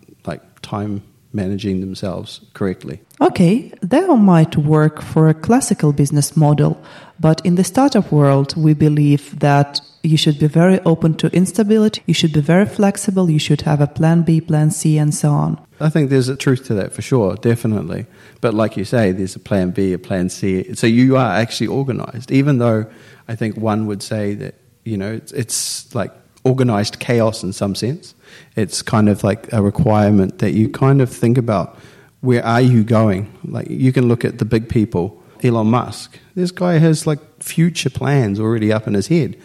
time 0.61 1.01
managing 1.31 1.79
themselves 1.79 2.41
correctly. 2.53 2.99
Okay, 3.21 3.71
that 3.81 4.07
might 4.07 4.55
work 4.57 5.01
for 5.01 5.29
a 5.29 5.33
classical 5.33 5.93
business 5.93 6.35
model, 6.35 6.81
but 7.19 7.45
in 7.45 7.55
the 7.55 7.63
startup 7.63 8.11
world, 8.11 8.55
we 8.55 8.73
believe 8.73 9.39
that 9.39 9.81
you 10.01 10.17
should 10.17 10.39
be 10.39 10.47
very 10.47 10.79
open 10.81 11.13
to 11.15 11.27
instability, 11.27 12.01
you 12.05 12.13
should 12.13 12.33
be 12.33 12.41
very 12.41 12.65
flexible, 12.65 13.29
you 13.29 13.39
should 13.39 13.61
have 13.61 13.81
a 13.81 13.87
plan 13.87 14.23
B, 14.23 14.41
plan 14.41 14.71
C, 14.71 14.97
and 14.97 15.13
so 15.13 15.31
on. 15.31 15.59
I 15.81 15.89
think 15.89 16.09
there's 16.09 16.29
a 16.29 16.35
truth 16.35 16.65
to 16.67 16.73
that 16.75 16.93
for 16.93 17.01
sure, 17.01 17.35
definitely. 17.35 18.05
But 18.41 18.53
like 18.53 18.77
you 18.77 18.85
say, 18.85 19.11
there's 19.11 19.35
a 19.35 19.39
plan 19.39 19.71
B, 19.71 19.93
a 19.93 19.99
plan 19.99 20.29
C. 20.29 20.73
So 20.73 20.87
you 20.87 21.17
are 21.17 21.31
actually 21.31 21.67
organized, 21.67 22.31
even 22.31 22.57
though 22.57 22.85
I 23.27 23.35
think 23.35 23.57
one 23.57 23.85
would 23.87 24.01
say 24.01 24.35
that, 24.35 24.55
you 24.85 24.97
know, 24.97 25.11
it's, 25.11 25.31
it's 25.31 25.93
like 25.93 26.11
organized 26.43 26.99
chaos 26.99 27.43
in 27.43 27.53
some 27.53 27.75
sense. 27.75 28.15
It's 28.55 28.81
kind 28.81 29.09
of 29.09 29.23
like 29.23 29.51
a 29.53 29.61
requirement 29.61 30.39
that 30.39 30.51
you 30.51 30.69
kind 30.69 31.01
of 31.01 31.09
think 31.09 31.37
about 31.37 31.77
where 32.21 32.45
are 32.45 32.61
you 32.61 32.83
going? 32.83 33.31
Like 33.45 33.69
you 33.69 33.93
can 33.93 34.07
look 34.07 34.25
at 34.25 34.39
the 34.39 34.45
big 34.45 34.69
people, 34.69 35.21
Elon 35.43 35.67
Musk. 35.67 36.19
This 36.35 36.51
guy 36.51 36.77
has 36.77 37.07
like 37.07 37.19
future 37.41 37.89
plans 37.89 38.39
already 38.39 38.71
up 38.71 38.87
in 38.87 38.93
his 38.93 39.07
head. 39.07 39.37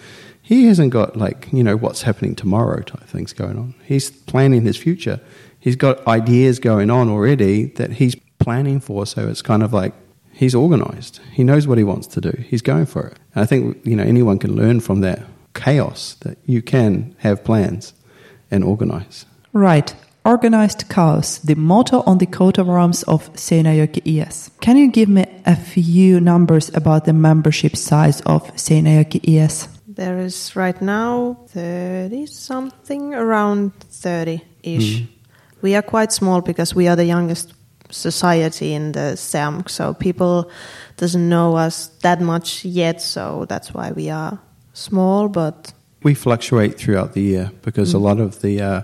He 0.42 0.66
hasn't 0.66 0.90
got 0.90 1.16
like, 1.16 1.48
you 1.52 1.62
know, 1.62 1.76
what's 1.76 2.02
happening 2.02 2.35
tomorrow 2.35 2.83
type 2.83 3.04
things 3.04 3.33
going 3.33 3.59
on. 3.59 3.74
He's 3.85 4.11
planning 4.11 4.62
his 4.62 4.76
future. 4.76 5.20
He's 5.59 5.76
got 5.76 6.07
ideas 6.07 6.59
going 6.59 6.90
on 6.90 7.09
already 7.09 7.66
that 7.76 7.92
he's 7.92 8.14
planning 8.38 8.80
for, 8.80 9.07
so 9.07 9.26
it's 9.26 9.40
kind 9.40 9.62
of 9.62 9.72
like 9.72 9.94
he's 10.33 10.54
organized. 10.54 11.20
He 11.33 11.44
knows 11.44 11.66
what 11.66 11.78
he 11.78 11.85
wants 11.85 12.07
to 12.09 12.20
do. 12.20 12.33
He's 12.46 12.61
going 12.61 12.85
for 12.85 13.07
it. 13.07 13.18
And 13.35 13.42
I 13.42 13.46
think, 13.46 13.80
you 13.87 13.96
know, 13.96 14.02
anyone 14.02 14.38
can 14.38 14.54
learn 14.54 14.80
from 14.80 15.00
that 15.00 15.22
chaos 15.55 16.17
that 16.21 16.37
you 16.47 16.62
can 16.62 17.14
have 17.19 17.45
plans 17.45 17.95
and 18.51 18.64
organize. 18.64 19.27
Right. 19.53 19.95
Organized 20.25 20.88
chaos, 20.88 21.38
the 21.38 21.55
motto 21.55 22.03
on 22.07 22.19
the 22.19 22.27
coat 22.27 22.59
of 22.59 22.69
arms 22.69 23.03
of 23.03 23.31
Seinäjoki 23.35 24.01
ES. 24.07 24.51
Can 24.61 24.77
you 24.77 24.90
give 24.90 25.09
me 25.09 25.27
a 25.45 25.55
few 25.55 26.19
numbers 26.21 26.71
about 26.75 27.05
the 27.05 27.12
membership 27.12 27.77
size 27.77 28.23
of 28.23 28.43
Seinäjoki 28.55 29.21
ES? 29.29 29.69
There 29.87 30.19
is 30.19 30.57
right 30.57 30.81
now 30.81 31.37
30 31.49 32.27
something, 32.27 33.14
around 33.14 33.73
30 33.81 34.40
ish. 34.62 35.01
Mm. 35.01 35.09
We 35.61 35.77
are 35.77 35.83
quite 35.83 36.12
small 36.12 36.40
because 36.40 36.75
we 36.75 36.88
are 36.88 36.97
the 36.97 37.05
youngest 37.05 37.53
society 37.90 38.73
in 38.73 38.93
the 38.93 39.17
SEM, 39.17 39.64
so 39.67 39.95
people 39.95 40.51
doesn't 40.97 41.29
know 41.29 41.55
us 41.57 41.88
that 42.03 42.21
much 42.21 42.64
yet, 42.64 43.01
so 43.01 43.45
that's 43.49 43.73
why 43.73 43.93
we 43.93 44.11
are 44.11 44.38
small, 44.74 45.28
but 45.28 45.72
we 46.02 46.12
fluctuate 46.12 46.78
throughout 46.78 47.14
the 47.14 47.22
year 47.22 47.50
because 47.62 47.92
mm. 47.92 47.94
a 47.94 47.98
lot 47.98 48.20
of 48.20 48.42
the 48.42 48.60
uh, 48.60 48.82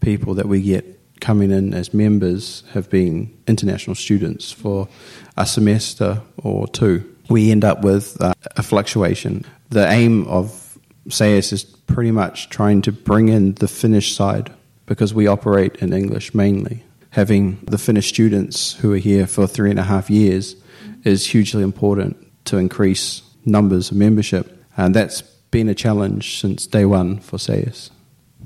people 0.00 0.34
that 0.34 0.46
we 0.46 0.60
get 0.60 0.98
coming 1.20 1.50
in 1.50 1.74
as 1.74 1.94
members 1.94 2.62
have 2.72 2.88
been 2.90 3.36
international 3.46 3.94
students 3.96 4.52
for 4.52 4.88
a 5.36 5.46
semester 5.46 6.20
or 6.36 6.68
two. 6.68 7.02
We 7.28 7.50
end 7.50 7.64
up 7.64 7.82
with 7.82 8.20
uh, 8.20 8.34
a 8.56 8.62
fluctuation. 8.62 9.44
The 9.70 9.90
aim 9.90 10.26
of 10.28 10.78
SAES 11.08 11.52
is 11.52 11.64
pretty 11.64 12.10
much 12.10 12.50
trying 12.50 12.82
to 12.82 12.92
bring 12.92 13.28
in 13.28 13.54
the 13.54 13.68
Finnish 13.68 14.14
side 14.14 14.52
because 14.86 15.12
we 15.12 15.26
operate 15.26 15.76
in 15.76 15.92
English 15.92 16.34
mainly. 16.34 16.84
Having 17.10 17.60
the 17.64 17.78
Finnish 17.78 18.08
students 18.08 18.74
who 18.74 18.92
are 18.92 18.98
here 18.98 19.26
for 19.26 19.46
three 19.46 19.70
and 19.70 19.78
a 19.78 19.82
half 19.82 20.10
years 20.10 20.56
is 21.04 21.26
hugely 21.26 21.62
important 21.62 22.16
to 22.44 22.58
increase 22.58 23.22
numbers 23.44 23.90
of 23.90 23.96
membership, 23.96 24.57
and 24.78 24.94
that's 24.94 25.20
been 25.50 25.68
a 25.68 25.74
challenge 25.74 26.40
since 26.40 26.66
day 26.66 26.84
one 26.84 27.18
for 27.18 27.36
SAES. 27.36 27.90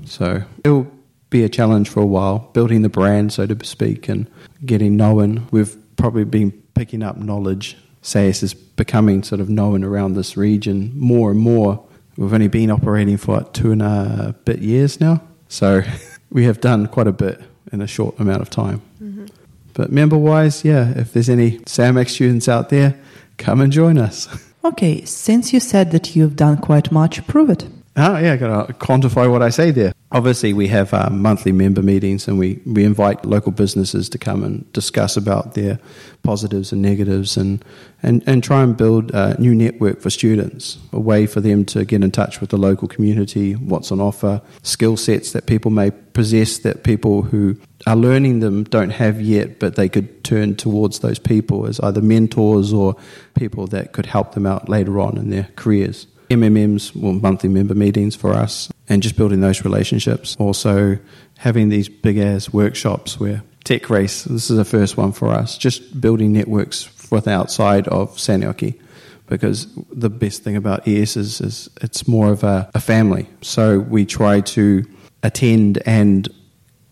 So 0.05 0.43
it'll 0.63 0.91
be 1.29 1.43
a 1.43 1.49
challenge 1.49 1.87
for 1.87 2.01
a 2.01 2.05
while, 2.05 2.49
building 2.53 2.81
the 2.81 2.89
brand, 2.89 3.31
so 3.31 3.45
to 3.45 3.65
speak, 3.65 4.09
and 4.09 4.29
getting 4.65 4.97
known. 4.97 5.47
We've 5.51 5.77
probably 5.95 6.25
been 6.25 6.51
picking 6.73 7.03
up 7.03 7.17
knowledge. 7.17 7.77
SAES 8.01 8.43
is 8.43 8.53
becoming 8.53 9.23
sort 9.23 9.39
of 9.39 9.49
known 9.49 9.83
around 9.83 10.15
this 10.15 10.35
region 10.35 10.91
more 10.95 11.31
and 11.31 11.39
more. 11.39 11.85
We've 12.17 12.33
only 12.33 12.47
been 12.47 12.71
operating 12.71 13.17
for 13.17 13.35
what, 13.35 13.53
two 13.53 13.71
and 13.71 13.81
a 13.81 14.35
bit 14.43 14.59
years 14.59 14.99
now, 14.99 15.21
so 15.47 15.83
we 16.31 16.45
have 16.45 16.59
done 16.59 16.87
quite 16.87 17.07
a 17.07 17.13
bit 17.13 17.41
in 17.71 17.81
a 17.81 17.87
short 17.87 18.19
amount 18.19 18.41
of 18.41 18.49
time. 18.49 18.81
Mm-hmm. 19.01 19.25
But 19.73 19.91
member 19.91 20.17
wise, 20.17 20.65
yeah, 20.65 20.93
if 20.95 21.13
there's 21.13 21.29
any 21.29 21.59
SAMX 21.59 22.09
students 22.09 22.47
out 22.47 22.69
there, 22.69 22.99
come 23.37 23.61
and 23.61 23.71
join 23.71 23.97
us. 23.97 24.27
Okay, 24.65 25.03
since 25.03 25.51
you 25.51 25.59
said 25.59 25.91
that 25.91 26.15
you've 26.15 26.37
done 26.37 26.57
quite 26.57 26.89
much, 26.89 27.25
prove 27.27 27.49
it. 27.49 27.67
Oh, 27.97 28.17
yeah, 28.17 28.33
I 28.33 28.37
got 28.37 28.67
to 28.67 28.73
quantify 28.73 29.29
what 29.29 29.41
I 29.41 29.49
say 29.49 29.71
there. 29.71 29.91
Obviously, 30.13 30.53
we 30.53 30.67
have 30.67 30.93
uh, 30.93 31.09
monthly 31.09 31.51
member 31.51 31.81
meetings 31.81 32.27
and 32.27 32.37
we, 32.37 32.61
we 32.67 32.83
invite 32.83 33.25
local 33.25 33.51
businesses 33.51 34.07
to 34.09 34.19
come 34.19 34.43
and 34.43 34.71
discuss 34.71 35.17
about 35.17 35.55
their 35.55 35.79
positives 36.21 36.71
and 36.71 36.83
negatives 36.83 37.35
and, 37.35 37.65
and, 38.03 38.23
and 38.27 38.43
try 38.43 38.61
and 38.61 38.77
build 38.77 39.09
a 39.11 39.35
new 39.41 39.55
network 39.55 40.01
for 40.01 40.11
students, 40.11 40.77
a 40.91 40.99
way 40.99 41.25
for 41.25 41.41
them 41.41 41.65
to 41.65 41.83
get 41.83 42.03
in 42.03 42.11
touch 42.11 42.39
with 42.41 42.51
the 42.51 42.57
local 42.57 42.87
community, 42.87 43.53
what's 43.53 43.91
on 43.91 43.99
offer, 43.99 44.39
skill 44.61 44.95
sets 44.97 45.31
that 45.31 45.47
people 45.47 45.71
may 45.71 45.89
possess 45.89 46.59
that 46.59 46.83
people 46.83 47.23
who 47.23 47.59
are 47.87 47.95
learning 47.95 48.39
them 48.39 48.65
don't 48.65 48.91
have 48.91 49.19
yet, 49.19 49.57
but 49.57 49.75
they 49.77 49.89
could 49.89 50.23
turn 50.23 50.55
towards 50.55 50.99
those 50.99 51.17
people 51.17 51.65
as 51.65 51.79
either 51.79 52.03
mentors 52.03 52.71
or 52.71 52.95
people 53.33 53.65
that 53.65 53.93
could 53.93 54.05
help 54.05 54.33
them 54.33 54.45
out 54.45 54.69
later 54.69 54.99
on 54.99 55.17
in 55.17 55.31
their 55.31 55.49
careers. 55.55 56.05
MMMs, 56.33 56.95
well, 56.95 57.13
monthly 57.13 57.49
member 57.49 57.75
meetings 57.75 58.15
for 58.15 58.33
us, 58.33 58.69
and 58.89 59.01
just 59.03 59.15
building 59.15 59.41
those 59.41 59.63
relationships. 59.63 60.35
Also, 60.39 60.97
having 61.37 61.69
these 61.69 61.89
big 61.89 62.17
ass 62.17 62.51
workshops 62.51 63.19
where 63.19 63.43
Tech 63.63 63.89
Race, 63.89 64.23
this 64.23 64.49
is 64.49 64.57
the 64.57 64.65
first 64.65 64.97
one 64.97 65.11
for 65.11 65.29
us, 65.29 65.57
just 65.57 65.99
building 65.99 66.33
networks 66.33 66.89
with 67.11 67.27
outside 67.27 67.87
of 67.87 68.15
Seinäjoki. 68.17 68.79
Because 69.27 69.67
the 69.91 70.09
best 70.09 70.43
thing 70.43 70.57
about 70.57 70.85
ES 70.87 71.15
is, 71.15 71.39
is 71.39 71.69
it's 71.81 72.07
more 72.07 72.31
of 72.31 72.43
a, 72.43 72.69
a 72.75 72.81
family. 72.81 73.27
So 73.41 73.79
we 73.79 74.05
try 74.05 74.41
to 74.41 74.85
attend 75.23 75.81
and 75.85 76.27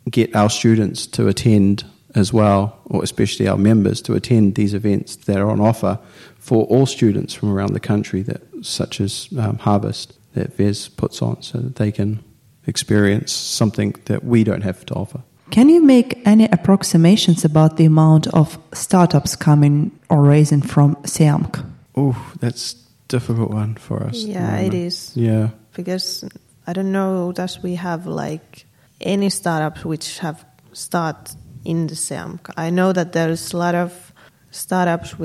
get 0.10 0.34
our 0.36 0.50
students 0.50 1.06
to 1.08 1.28
attend 1.28 1.84
as 2.16 2.32
well, 2.32 2.80
or 2.86 3.04
especially 3.04 3.48
our 3.48 3.58
members 3.58 4.02
to 4.04 4.14
attend 4.14 4.56
these 4.56 4.74
events 4.74 5.18
that 5.18 5.38
are 5.38 5.50
on 5.50 5.60
offer 5.60 6.00
for 6.42 6.66
all 6.66 6.88
students 6.88 7.36
from 7.36 7.54
around 7.54 7.74
the 7.74 7.80
country, 7.80 8.24
that 8.24 8.42
such 8.62 9.00
as 9.00 9.30
um, 9.38 9.58
Harvest 9.60 10.18
that 10.34 10.58
VES 10.58 10.90
puts 10.90 11.22
on, 11.22 11.42
so 11.42 11.60
that 11.60 11.76
they 11.76 11.92
can 11.92 12.24
experience 12.66 13.32
something 13.32 13.96
that 14.06 14.24
we 14.24 14.44
don't 14.44 14.64
have 14.64 14.86
to 14.88 14.94
offer. 14.96 15.22
Can 15.52 15.70
you 15.70 15.84
make 15.84 16.22
any 16.26 16.46
approximations 16.46 17.46
about 17.46 17.78
the 17.78 17.86
amount 17.86 18.28
of 18.28 18.58
startups 18.74 19.36
coming 19.36 19.92
or 20.10 20.24
raising 20.24 20.62
from 20.62 20.96
SEAMK? 21.04 21.64
Oh, 21.96 22.34
that's 22.40 22.74
difficult 23.08 23.52
one 23.52 23.76
for 23.76 24.02
us. 24.04 24.24
Yeah, 24.24 24.58
it 24.58 24.74
is. 24.74 25.12
Yeah, 25.16 25.50
because 25.76 26.24
I 26.66 26.74
don't 26.74 26.92
know 26.92 27.34
that 27.34 27.60
we 27.62 27.76
have 27.76 28.08
like 28.08 28.66
any 29.00 29.30
startups 29.30 29.86
which 29.86 30.20
have 30.20 30.44
start 30.74 31.36
in 31.66 31.88
the 31.88 31.96
SEAMK. 31.96 32.50
I 32.58 32.72
know 32.72 32.94
that 32.94 33.12
there's 33.12 33.54
a 33.54 33.58
lot 33.58 33.76
of 33.76 34.14
startups 34.52 35.20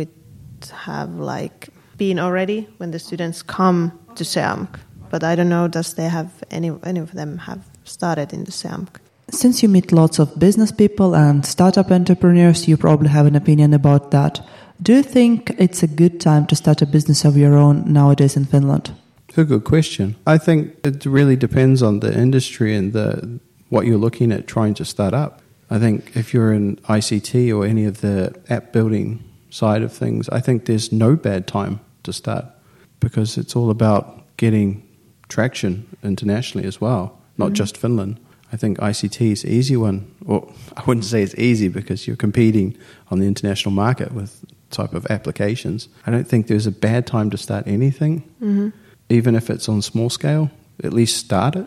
which 0.67 0.79
have 0.87 1.15
like 1.15 1.69
been 1.97 2.19
already 2.19 2.67
when 2.79 2.91
the 2.91 2.99
students 2.99 3.43
come 3.43 3.93
to 4.15 4.25
SEAMK, 4.25 4.69
but 5.11 5.23
I 5.23 5.37
don't 5.37 5.49
know 5.49 5.69
does 5.69 5.95
they 5.95 6.09
have 6.09 6.29
any 6.51 6.71
any 6.83 7.01
of 7.01 7.13
them 7.13 7.39
have 7.39 7.59
started 7.85 8.33
in 8.33 8.45
the 8.45 8.53
SEAMK. 8.53 9.01
Since 9.31 9.63
you 9.63 9.69
meet 9.69 9.93
lots 9.93 10.19
of 10.19 10.39
business 10.39 10.73
people 10.73 11.15
and 11.15 11.45
startup 11.45 11.91
entrepreneurs, 11.91 12.69
you 12.69 12.77
probably 12.77 13.09
have 13.09 13.27
an 13.27 13.37
opinion 13.37 13.75
about 13.75 14.11
that. 14.11 14.41
Do 14.81 14.93
you 14.93 15.03
think 15.03 15.51
it's 15.59 15.83
a 15.83 15.87
good 15.87 16.21
time 16.21 16.47
to 16.47 16.55
start 16.55 16.83
a 16.83 16.87
business 16.87 17.25
of 17.25 17.37
your 17.37 17.57
own 17.57 17.93
nowadays 17.93 18.37
in 18.37 18.45
Finland? 18.45 18.91
It's 19.29 19.39
a 19.39 19.45
good 19.45 19.65
question. 19.65 20.15
I 20.27 20.39
think 20.39 20.75
it 20.85 21.07
really 21.07 21.37
depends 21.37 21.83
on 21.83 22.01
the 22.01 22.13
industry 22.13 22.77
and 22.77 22.93
the 22.93 23.39
what 23.71 23.85
you're 23.85 24.01
looking 24.01 24.33
at 24.33 24.47
trying 24.47 24.75
to 24.75 24.85
start 24.85 25.15
up. 25.15 25.41
I 25.71 25.79
think 25.79 26.17
if 26.17 26.33
you're 26.33 26.55
in 26.57 26.77
ICT 26.89 27.53
or 27.53 27.67
any 27.67 27.89
of 27.89 28.01
the 28.01 28.33
app 28.49 28.73
building 28.73 29.19
side 29.51 29.83
of 29.83 29.93
things, 29.93 30.29
I 30.31 30.41
think 30.41 30.67
there's 30.67 30.93
no 30.93 31.17
bad 31.17 31.47
time 31.47 31.81
to 32.03 32.13
start 32.13 32.45
because 33.01 33.39
it's 33.39 33.57
all 33.57 33.71
about 33.71 34.37
getting 34.37 34.83
traction 35.29 35.87
internationally 36.03 36.67
as 36.67 36.81
well, 36.81 37.19
not 37.37 37.47
mm-hmm. 37.47 37.55
just 37.55 37.77
Finland. 37.77 38.21
I 38.53 38.57
think 38.57 38.79
ICT 38.79 39.33
is 39.33 39.45
an 39.45 39.51
easy 39.51 39.77
one. 39.77 40.13
Or 40.25 40.53
I 40.77 40.83
wouldn't 40.87 41.05
say 41.05 41.23
it's 41.23 41.35
easy 41.35 41.69
because 41.69 42.07
you're 42.07 42.17
competing 42.17 42.77
on 43.11 43.19
the 43.19 43.27
international 43.27 43.73
market 43.73 44.13
with 44.13 44.45
type 44.71 44.95
of 44.95 45.07
applications. 45.11 45.89
I 46.07 46.11
don't 46.11 46.27
think 46.27 46.47
there's 46.47 46.67
a 46.67 46.73
bad 46.73 47.07
time 47.07 47.31
to 47.31 47.39
start 47.39 47.67
anything, 47.67 48.23
mm-hmm. 48.41 48.71
even 49.09 49.35
if 49.35 49.51
it's 49.51 49.69
on 49.69 49.83
small 49.83 50.11
scale. 50.11 50.51
At 50.85 50.93
least 50.93 51.17
start 51.17 51.57
it. 51.57 51.67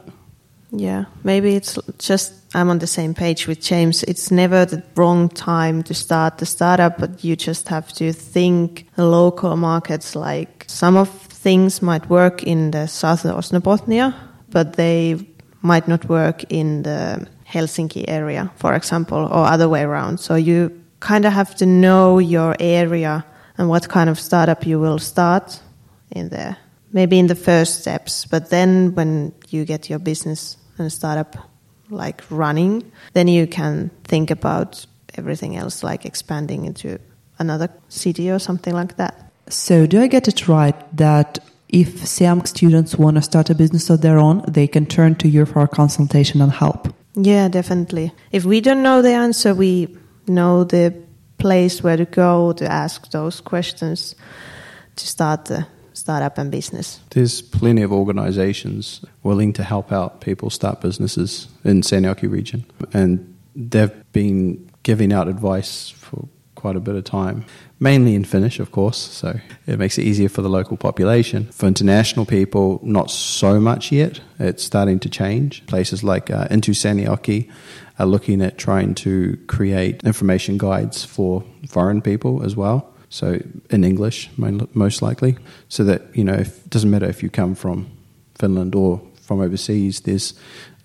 Yeah, 0.72 1.06
maybe 1.24 1.56
it's 1.56 1.80
just 1.98 2.34
I'm 2.54 2.70
on 2.70 2.80
the 2.80 2.88
same 2.88 3.14
page 3.14 3.48
with 3.48 3.62
James. 3.62 4.04
It's 4.04 4.32
never 4.32 4.66
the 4.66 4.84
wrong 4.96 5.30
time 5.30 5.84
to 5.84 5.94
start 5.94 6.38
the 6.38 6.46
startup, 6.46 6.98
but 7.00 7.24
you 7.24 7.36
just 7.36 7.68
have 7.70 7.92
to 7.94 8.14
think 8.14 8.88
local 8.98 9.56
markets. 9.56 10.16
Like 10.16 10.66
some 10.68 10.96
of 10.96 11.10
things 11.10 11.82
might 11.82 12.10
work 12.10 12.44
in 12.44 12.72
the 12.72 12.88
south 12.88 13.26
of 13.26 13.36
Ostrobothnia, 13.36 14.14
but 14.50 14.74
they 14.74 15.28
might 15.62 15.88
not 15.88 16.06
work 16.06 16.44
in 16.50 16.84
the 16.84 17.28
Helsinki 17.48 18.06
area, 18.08 18.52
for 18.56 18.76
example, 18.76 19.18
or 19.18 19.46
other 19.46 19.68
way 19.68 19.82
around. 19.82 20.20
So 20.20 20.36
you 20.36 20.84
kind 21.00 21.26
of 21.26 21.34
have 21.34 21.56
to 21.56 21.66
know 21.66 22.20
your 22.20 22.56
area 22.60 23.26
and 23.58 23.70
what 23.70 23.90
kind 23.90 24.10
of 24.10 24.20
startup 24.20 24.66
you 24.66 24.80
will 24.80 25.00
start 25.00 25.60
in 26.12 26.30
there. 26.30 26.58
Maybe 26.92 27.20
in 27.20 27.28
the 27.28 27.36
first 27.36 27.82
steps, 27.82 28.26
but 28.26 28.50
then 28.50 28.96
when 28.96 29.34
you 29.50 29.66
get 29.66 29.90
your 29.90 30.00
business 30.00 30.58
and 30.80 30.92
startup 30.92 31.38
like 31.90 32.24
running, 32.30 32.92
then 33.14 33.28
you 33.28 33.48
can 33.48 33.90
think 34.04 34.32
about 34.32 34.86
everything 35.18 35.56
else, 35.56 35.84
like 35.84 36.06
expanding 36.06 36.66
into 36.66 37.00
another 37.40 37.70
city 37.90 38.30
or 38.30 38.40
something 38.40 38.74
like 38.74 38.98
that. 38.98 39.32
So, 39.50 39.88
do 39.88 40.02
I 40.02 40.08
get 40.08 40.28
it 40.28 40.48
right 40.48 40.76
that 40.96 41.40
if 41.70 42.06
SEAMK 42.08 42.48
students 42.48 42.96
want 42.96 43.16
to 43.18 43.22
start 43.22 43.50
a 43.50 43.56
business 43.56 43.90
of 43.90 44.02
their 44.02 44.18
own, 44.18 44.44
they 44.48 44.68
can 44.68 44.86
turn 44.86 45.16
to 45.16 45.28
you 45.28 45.46
for 45.46 45.68
consultation 45.68 46.42
and 46.42 46.52
help? 46.52 46.94
Yeah, 47.16 47.48
definitely. 47.48 48.12
If 48.32 48.46
we 48.46 48.62
don't 48.62 48.84
know 48.84 49.02
the 49.02 49.14
answer, 49.14 49.54
we 49.56 49.98
know 50.28 50.64
the 50.64 50.94
place 51.38 51.84
where 51.84 51.98
to 51.98 52.06
go 52.06 52.54
to 52.54 52.72
ask 52.72 53.10
those 53.12 53.42
questions 53.42 54.16
to 54.96 55.08
start 55.08 55.46
the 55.46 55.66
startup 56.00 56.38
and 56.38 56.52
business. 56.52 57.00
There's 57.12 57.42
plenty 57.42 57.82
of 57.82 57.92
organizations 57.92 59.04
willing 59.24 59.54
to 59.54 59.64
help 59.64 59.92
out 59.92 60.22
people 60.22 60.50
start 60.50 60.82
businesses 60.82 61.48
in 61.64 61.82
Seinäjoki 61.82 62.30
region 62.32 62.66
and 62.94 63.38
they've 63.56 64.12
been 64.12 64.70
giving 64.84 65.12
out 65.14 65.28
advice 65.28 65.90
for 65.90 66.28
quite 66.60 66.76
a 66.76 66.80
bit 66.80 66.96
of 66.96 67.06
time, 67.06 67.46
mainly 67.80 68.16
in 68.16 68.26
Finnish, 68.26 68.60
of 68.60 68.72
course, 68.72 68.98
so 68.98 69.40
it 69.66 69.80
makes 69.80 69.98
it 69.98 70.04
easier 70.04 70.28
for 70.28 70.42
the 70.42 70.50
local 70.50 70.76
population. 70.76 71.46
For 71.52 71.68
international 71.68 72.26
people, 72.26 72.82
not 72.84 73.10
so 73.10 73.62
much 73.62 73.94
yet. 73.94 74.20
It's 74.40 74.64
starting 74.64 75.00
to 75.00 75.10
change. 75.10 75.66
Places 75.68 76.04
like 76.04 76.30
uh, 76.30 76.48
Into 76.52 76.72
Seinäjoki 76.72 77.50
are 77.98 78.06
looking 78.06 78.42
at 78.42 78.58
trying 78.58 78.94
to 78.96 79.38
create 79.48 80.04
information 80.04 80.58
guides 80.58 81.06
for 81.06 81.44
foreign 81.70 82.02
people 82.02 82.44
as 82.44 82.58
well. 82.58 82.94
So 83.10 83.40
in 83.70 83.84
English, 83.84 84.30
most 84.38 85.02
likely, 85.02 85.38
so 85.68 85.84
that 85.84 86.02
you 86.16 86.24
know, 86.24 86.34
if, 86.34 86.66
it 86.66 86.70
doesn't 86.70 86.90
matter 86.90 87.08
if 87.08 87.24
you 87.24 87.30
come 87.30 87.56
from 87.56 87.88
Finland 88.36 88.76
or 88.76 89.02
from 89.30 89.42
overseas. 89.42 90.02
There's 90.02 90.34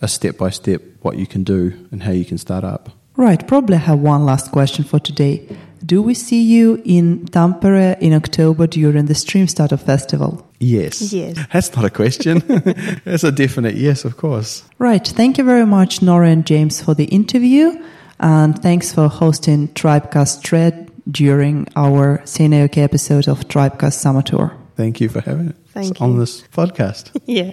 a 0.02 0.08
step 0.08 0.36
by 0.36 0.50
step 0.50 0.82
what 1.02 1.16
you 1.16 1.26
can 1.26 1.44
do 1.44 1.72
and 1.90 2.02
how 2.02 2.12
you 2.12 2.24
can 2.24 2.38
start 2.38 2.64
up. 2.64 2.90
Right. 3.16 3.46
Probably 3.46 3.76
have 3.76 4.00
one 4.00 4.24
last 4.24 4.52
question 4.52 4.84
for 4.84 4.98
today. 4.98 5.46
Do 5.86 6.02
we 6.02 6.14
see 6.14 6.42
you 6.42 6.82
in 6.84 7.26
Tampere 7.26 7.96
in 8.00 8.12
October 8.12 8.66
during 8.66 9.06
the 9.06 9.14
Stream 9.14 9.46
Startup 9.46 9.80
Festival? 9.80 10.46
Yes. 10.58 11.12
Yes. 11.12 11.36
That's 11.52 11.74
not 11.76 11.84
a 11.84 11.90
question. 11.90 12.38
That's 13.04 13.24
a 13.24 13.30
definite 13.32 13.76
yes, 13.76 14.04
of 14.04 14.16
course. 14.16 14.64
Right. 14.78 15.06
Thank 15.06 15.38
you 15.38 15.44
very 15.44 15.66
much, 15.66 16.02
Nora 16.02 16.28
and 16.28 16.46
James, 16.46 16.82
for 16.82 16.94
the 16.94 17.04
interview. 17.04 17.82
And 18.18 18.60
thanks 18.62 18.92
for 18.92 19.08
hosting 19.08 19.68
Tribecast 19.68 20.42
Tre 20.42 20.83
during 21.10 21.68
our 21.76 22.18
Seinäjoki 22.24 22.78
episode 22.78 23.28
of 23.28 23.46
Tribecast 23.48 23.94
Summer 23.94 24.22
Tour. 24.22 24.52
Thank 24.76 25.00
you 25.00 25.08
for 25.08 25.20
having 25.20 25.48
it 25.50 25.56
Thank 25.68 26.00
on 26.00 26.14
you. 26.14 26.20
this 26.20 26.42
podcast. 26.48 27.10
Yeah. 27.26 27.52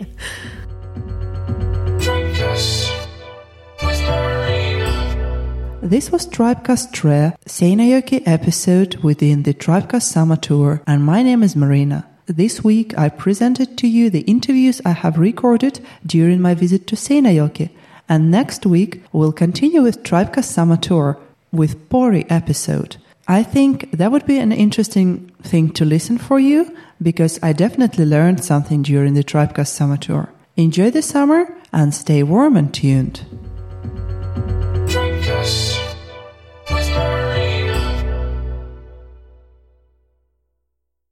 This 5.83 6.11
was 6.11 6.25
Tribecast 6.27 6.93
Tre, 6.93 7.33
Seinäjoki 7.45 8.23
episode 8.25 8.95
within 9.03 9.43
the 9.43 9.53
Tribecast 9.53 10.03
Summer 10.03 10.37
Tour, 10.37 10.81
and 10.87 11.03
my 11.03 11.21
name 11.21 11.43
is 11.43 11.55
Marina. 11.55 12.07
This 12.27 12.63
week 12.63 12.97
I 12.97 13.09
presented 13.09 13.77
to 13.79 13.87
you 13.87 14.09
the 14.09 14.21
interviews 14.21 14.79
I 14.85 14.91
have 14.91 15.17
recorded 15.19 15.79
during 16.05 16.39
my 16.41 16.53
visit 16.53 16.87
to 16.87 16.95
Seinäjoki, 16.95 17.69
and 18.07 18.31
next 18.31 18.65
week 18.65 19.03
we'll 19.11 19.33
continue 19.33 19.81
with 19.81 20.03
Tribecast 20.03 20.45
Summer 20.45 20.77
Tour 20.77 21.17
with 21.51 21.89
Pori 21.89 22.25
episode. 22.29 22.95
I 23.31 23.43
think 23.43 23.91
that 23.91 24.11
would 24.11 24.25
be 24.25 24.39
an 24.39 24.51
interesting 24.51 25.31
thing 25.41 25.71
to 25.75 25.85
listen 25.85 26.17
for 26.17 26.37
you 26.37 26.75
because 27.01 27.39
I 27.41 27.53
definitely 27.53 28.03
learned 28.03 28.43
something 28.43 28.81
during 28.81 29.13
the 29.13 29.23
Tribecast 29.23 29.69
Summer 29.69 29.95
Tour. 29.95 30.27
Enjoy 30.57 30.91
the 30.91 31.01
summer 31.01 31.55
and 31.71 31.93
stay 31.93 32.23
warm 32.23 32.57
and 32.57 32.73
tuned. 32.73 33.23